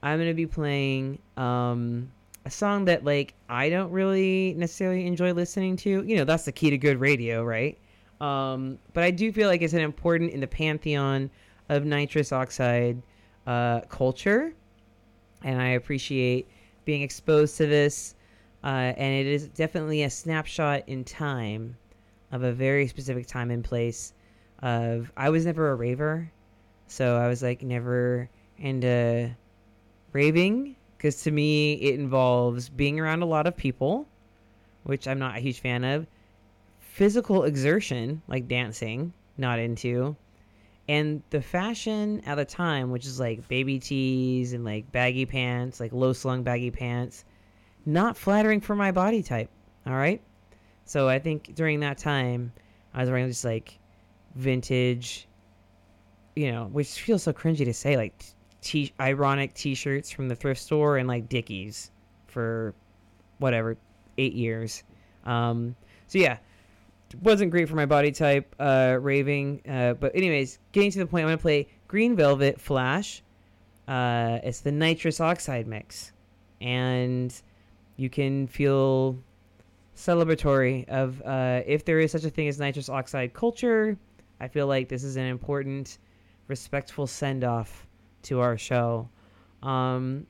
[0.00, 2.08] I'm going to be playing um,
[2.44, 6.04] a song that like I don't really necessarily enjoy listening to.
[6.06, 7.76] You know, that's the key to good radio, right?
[8.24, 11.30] Um, but I do feel like it's an important in the pantheon
[11.68, 13.02] of nitrous oxide
[13.46, 14.54] uh, culture,
[15.42, 16.48] and I appreciate
[16.86, 18.14] being exposed to this.
[18.62, 21.76] Uh, and it is definitely a snapshot in time
[22.32, 24.14] of a very specific time and place.
[24.62, 26.30] Of I was never a raver,
[26.86, 29.30] so I was like never into
[30.12, 34.06] raving because to me it involves being around a lot of people,
[34.84, 36.06] which I'm not a huge fan of.
[36.94, 40.14] Physical exertion, like dancing, not into.
[40.86, 45.80] And the fashion at the time, which is like baby tees and like baggy pants,
[45.80, 47.24] like low slung baggy pants,
[47.84, 49.50] not flattering for my body type.
[49.88, 50.22] All right.
[50.84, 52.52] So I think during that time,
[52.94, 53.76] I was wearing just like
[54.36, 55.26] vintage,
[56.36, 58.24] you know, which feels so cringy to say, like
[58.60, 61.90] t- ironic t-shirts from the thrift store and like Dickies
[62.28, 62.72] for
[63.38, 63.76] whatever
[64.16, 64.84] eight years.
[65.24, 65.74] Um,
[66.06, 66.36] so yeah,
[67.22, 68.54] wasn't great for my body type.
[68.58, 73.22] Uh, raving, uh, but anyways, getting to the point, I'm gonna play Green Velvet Flash.
[73.86, 76.12] Uh, it's the nitrous oxide mix,
[76.60, 77.34] and
[77.96, 79.18] you can feel
[79.96, 83.96] celebratory of uh, if there is such a thing as nitrous oxide culture.
[84.40, 85.98] I feel like this is an important,
[86.48, 87.86] respectful send off
[88.22, 89.08] to our show.
[89.62, 90.26] Um,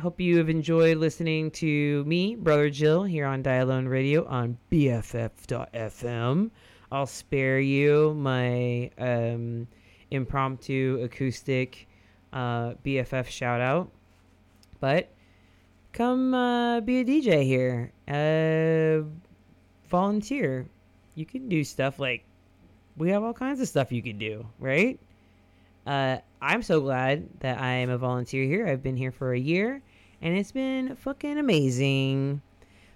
[0.00, 4.58] hope you have enjoyed listening to me, Brother Jill, here on Die Alone Radio on
[4.70, 6.50] BFF.fm.
[6.90, 9.66] I'll spare you my um,
[10.10, 11.88] impromptu acoustic
[12.32, 13.90] uh, BFF shout out,
[14.80, 15.08] but
[15.92, 17.92] come uh, be a DJ here.
[18.08, 19.08] Uh,
[19.88, 20.66] volunteer.
[21.14, 22.24] You can do stuff like
[22.96, 24.98] we have all kinds of stuff you can do, right?
[26.44, 28.66] I'm so glad that I am a volunteer here.
[28.66, 29.80] I've been here for a year,
[30.20, 32.42] and it's been fucking amazing.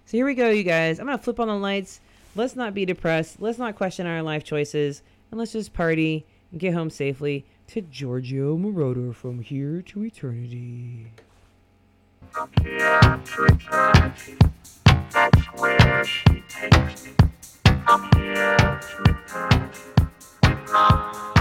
[0.05, 1.01] So here we go, you guys.
[1.01, 2.03] I'm gonna flip on the lights.
[2.37, 3.41] Let's not be depressed.
[3.41, 5.01] Let's not question our life choices,
[5.31, 11.07] and let's just party and get home safely to Giorgio Moroder from here to eternity.
[20.69, 21.38] Thank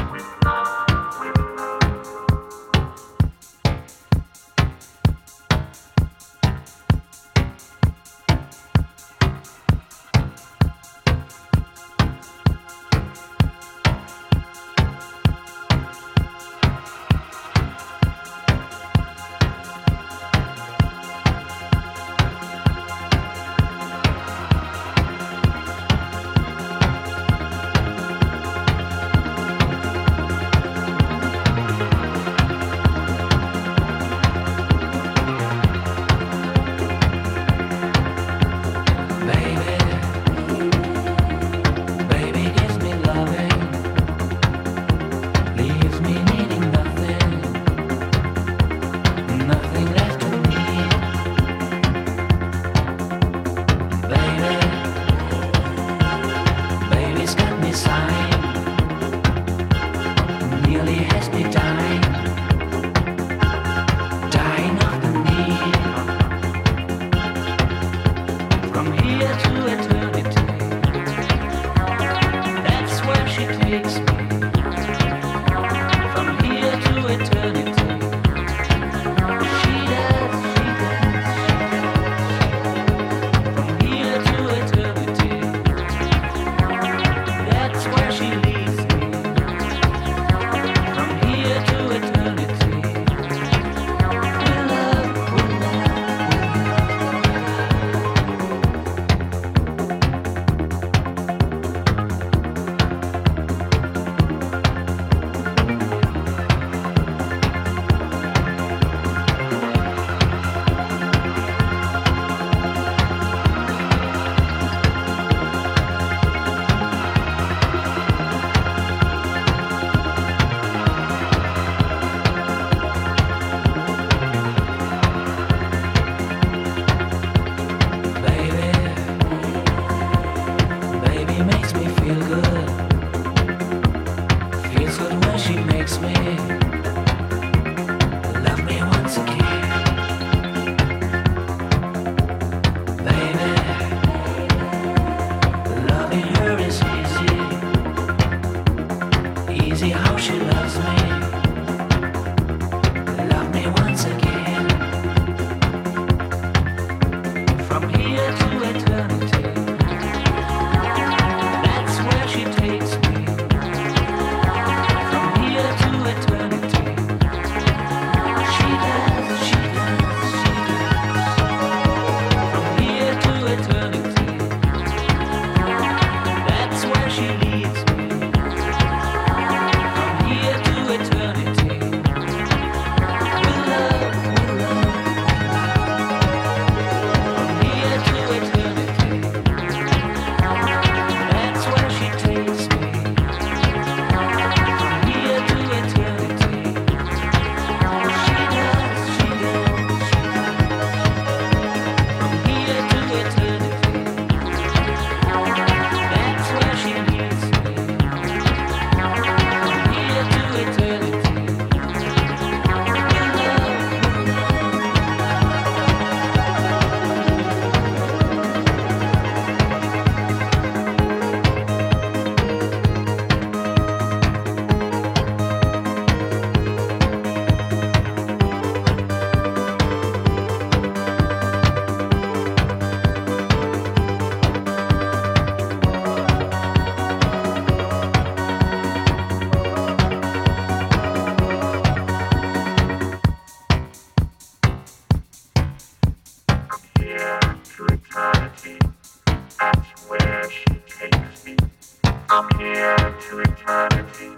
[252.58, 254.32] Here to eternity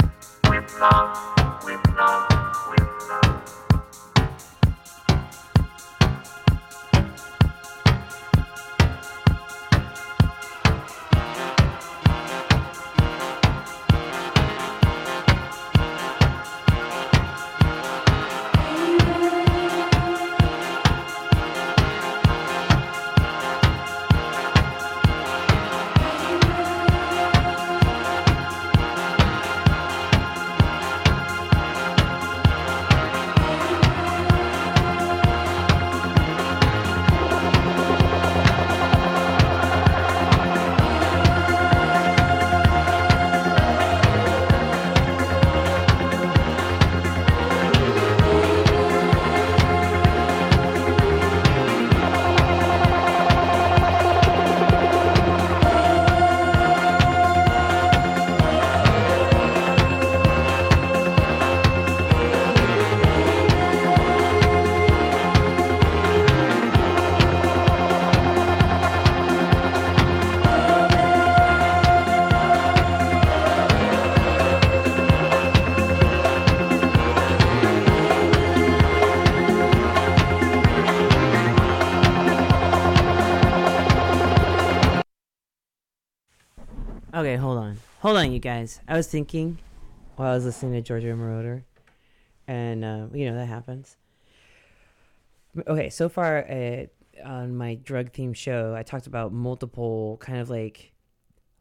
[0.49, 1.38] with love.
[87.99, 88.31] Hold on.
[88.31, 88.79] You guys.
[88.87, 89.57] I was thinking
[90.15, 91.63] while I was listening to Giorgio Moroder,
[92.47, 93.97] and uh, you know that happens.
[95.67, 96.85] Okay, so far uh,
[97.25, 100.93] on my drug themed show, I talked about multiple kind of like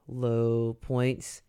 [0.07, 1.43] low points.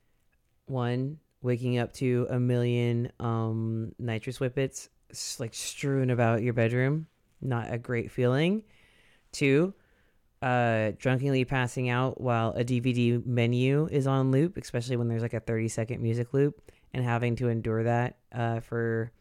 [0.66, 4.90] One, waking up to a million um, nitrous whippets
[5.38, 7.06] like strewn about your bedroom.
[7.42, 8.64] Not a great feeling.
[9.34, 9.76] Two,
[10.42, 15.34] uh, drunkenly passing out while a DVD menu is on loop, especially when there's like
[15.34, 16.62] a 30 second music loop,
[16.94, 19.12] and having to endure that uh, for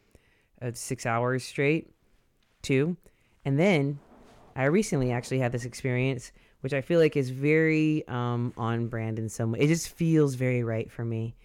[0.63, 1.91] uh, six hours straight.
[2.63, 2.97] too.
[3.45, 3.99] And then
[4.57, 9.19] I recently actually had this experience, which I feel like is very um, on brand
[9.19, 9.61] in some way.
[9.61, 11.37] It just feels very right for me.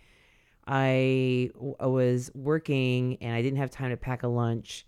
[0.65, 4.85] I w- I was working and I didn't have time to pack a lunch.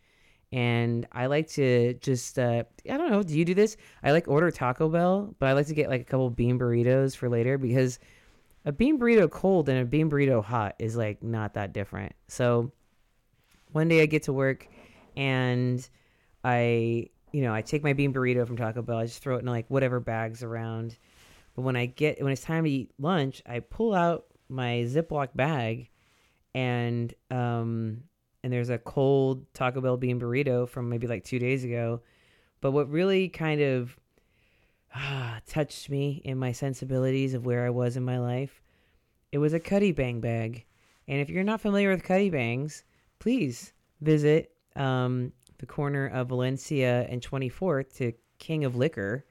[0.52, 3.78] And I like to just, uh, I don't know, do you do this?
[4.04, 7.16] I like order Taco Bell, but I like to get like a couple bean burritos
[7.16, 8.00] for later because
[8.64, 12.14] a bean burrito cold and a bean burrito hot is like not that different.
[12.28, 12.72] So
[13.72, 14.68] one day I get to work
[15.18, 15.88] and
[16.44, 19.40] I, you know, I take my bean burrito from Taco Bell, I just throw it
[19.40, 20.98] in like whatever bags around.
[21.56, 25.30] But when I get, when it's time to eat lunch, I pull out my Ziploc
[25.36, 25.90] bag
[26.54, 28.04] and, um,
[28.46, 32.02] and there's a cold Taco Bell bean burrito from maybe like two days ago.
[32.62, 33.98] But what really kind of
[34.94, 38.62] ah, touched me in my sensibilities of where I was in my life,
[39.32, 40.64] it was a Cutty Bang bag.
[41.08, 42.84] And if you're not familiar with Cutty Bangs,
[43.18, 49.26] please visit um, the corner of Valencia and 24th to King of Liquor,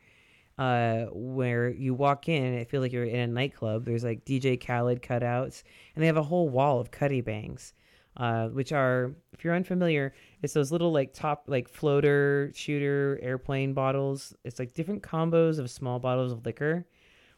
[0.58, 3.84] uh, where you walk in and it feels like you're in a nightclub.
[3.84, 5.62] There's like DJ Khaled cutouts,
[5.94, 7.74] and they have a whole wall of Cutty Bangs
[8.16, 13.74] uh, which are, if you're unfamiliar, it's those little like top like floater shooter airplane
[13.74, 14.34] bottles.
[14.44, 16.86] It's like different combos of small bottles of liquor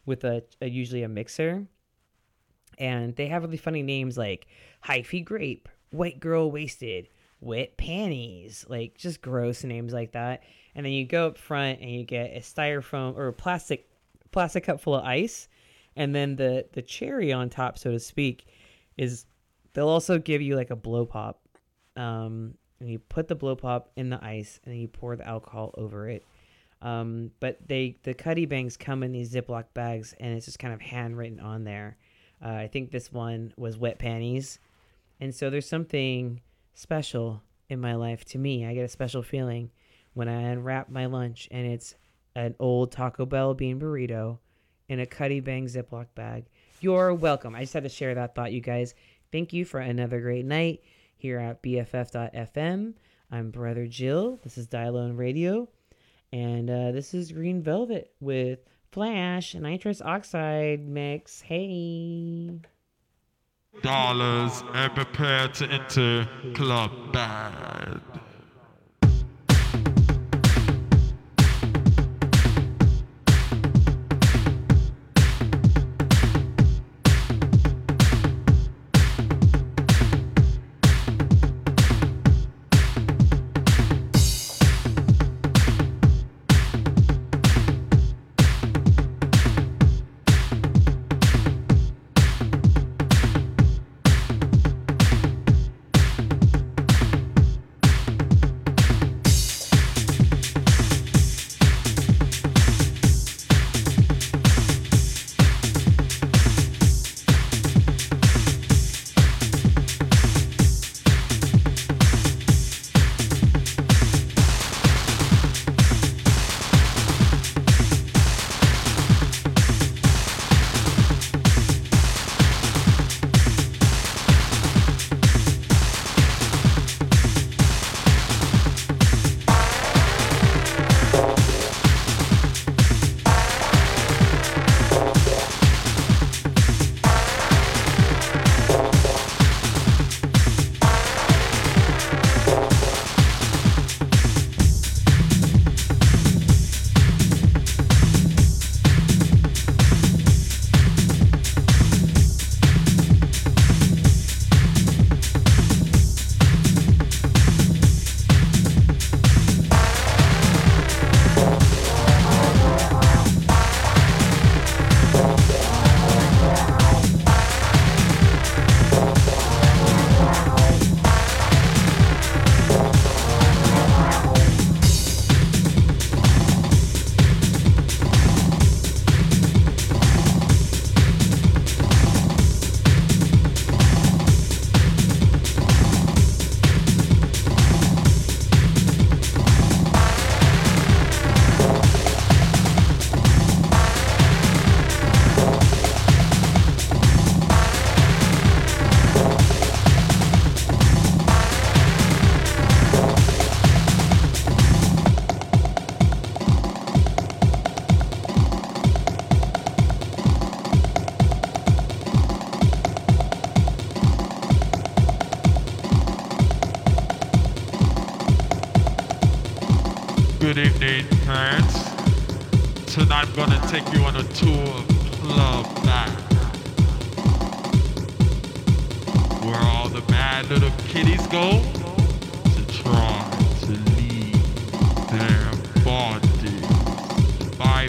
[0.05, 1.67] with a, a usually a mixer,
[2.79, 4.47] and they have really funny names like
[4.85, 7.09] hyphy grape, white girl wasted,
[7.41, 10.43] wet panties, like just gross names like that.
[10.75, 13.89] And then you go up front and you get a styrofoam or a plastic
[14.31, 15.49] plastic cup full of ice,
[15.97, 18.47] and then the the cherry on top, so to speak,
[18.99, 19.25] is
[19.77, 21.39] They'll also give you like a blow pop.
[21.97, 25.29] Um, and you put the blow pop in the ice and then you pour the
[25.29, 26.25] alcohol over it.
[26.81, 30.73] Um, but they the Cutty Bangs come in these Ziploc bags and it's just kind
[30.73, 31.99] of handwritten on there.
[32.43, 34.61] Uh, I think this one was wet panties.
[35.21, 36.41] And so there's something
[36.73, 38.65] special in my life to me.
[38.65, 39.71] I get a special feeling
[40.15, 41.97] when I unwrap my lunch and it's
[42.35, 44.39] an old Taco Bell bean burrito
[44.89, 46.47] in a Cutty Bang Ziploc bag.
[46.81, 47.55] You're welcome.
[47.55, 48.95] I just had to share that thought, you guys.
[49.33, 50.83] Thank you for another great night
[51.17, 52.95] here at BFF.FM.
[53.31, 54.39] I'm Brother Jill.
[54.43, 55.69] This is Die Alone Radio.
[56.33, 58.61] And uh, this is Green Velvet with
[58.93, 61.41] Flash Nitrous Oxide Mix.
[61.41, 62.61] Hey.
[63.83, 68.01] Dollars and prepare to enter Club Bad.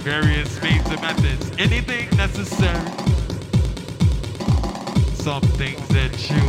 [0.08, 1.52] Various means and methods.
[1.60, 2.80] Anything necessary.
[5.16, 6.42] Some things that you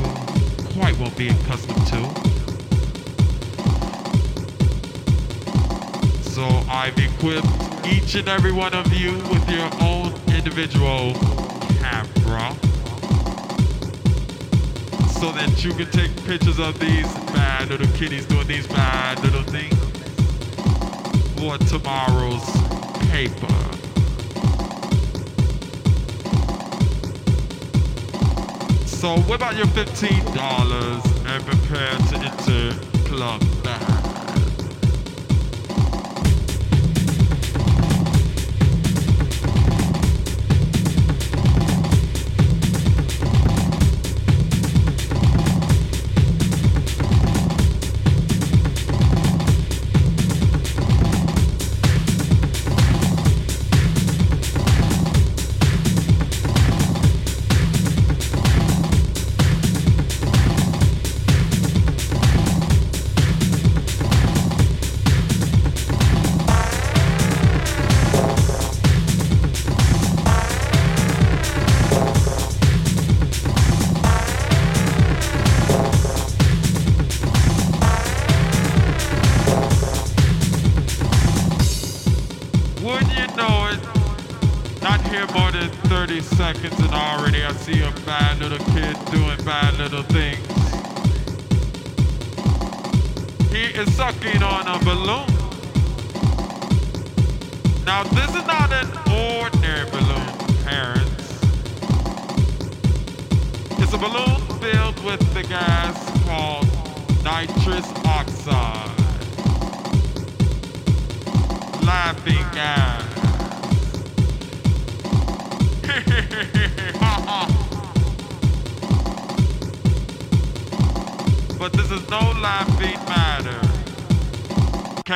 [0.78, 2.00] quite won't be accustomed to.
[6.30, 7.48] So I've equipped
[7.84, 11.14] each and every one of you with your own individual
[11.80, 12.54] camera
[15.18, 19.42] so that you can take pictures of these bad little kitties doing these bad little
[19.42, 19.74] things
[21.40, 22.77] for tomorrow's
[23.10, 23.68] paper.
[28.86, 33.97] So whip out your $15 and prepare to enter Club.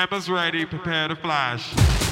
[0.03, 2.12] Cameras ready, prepare to flash.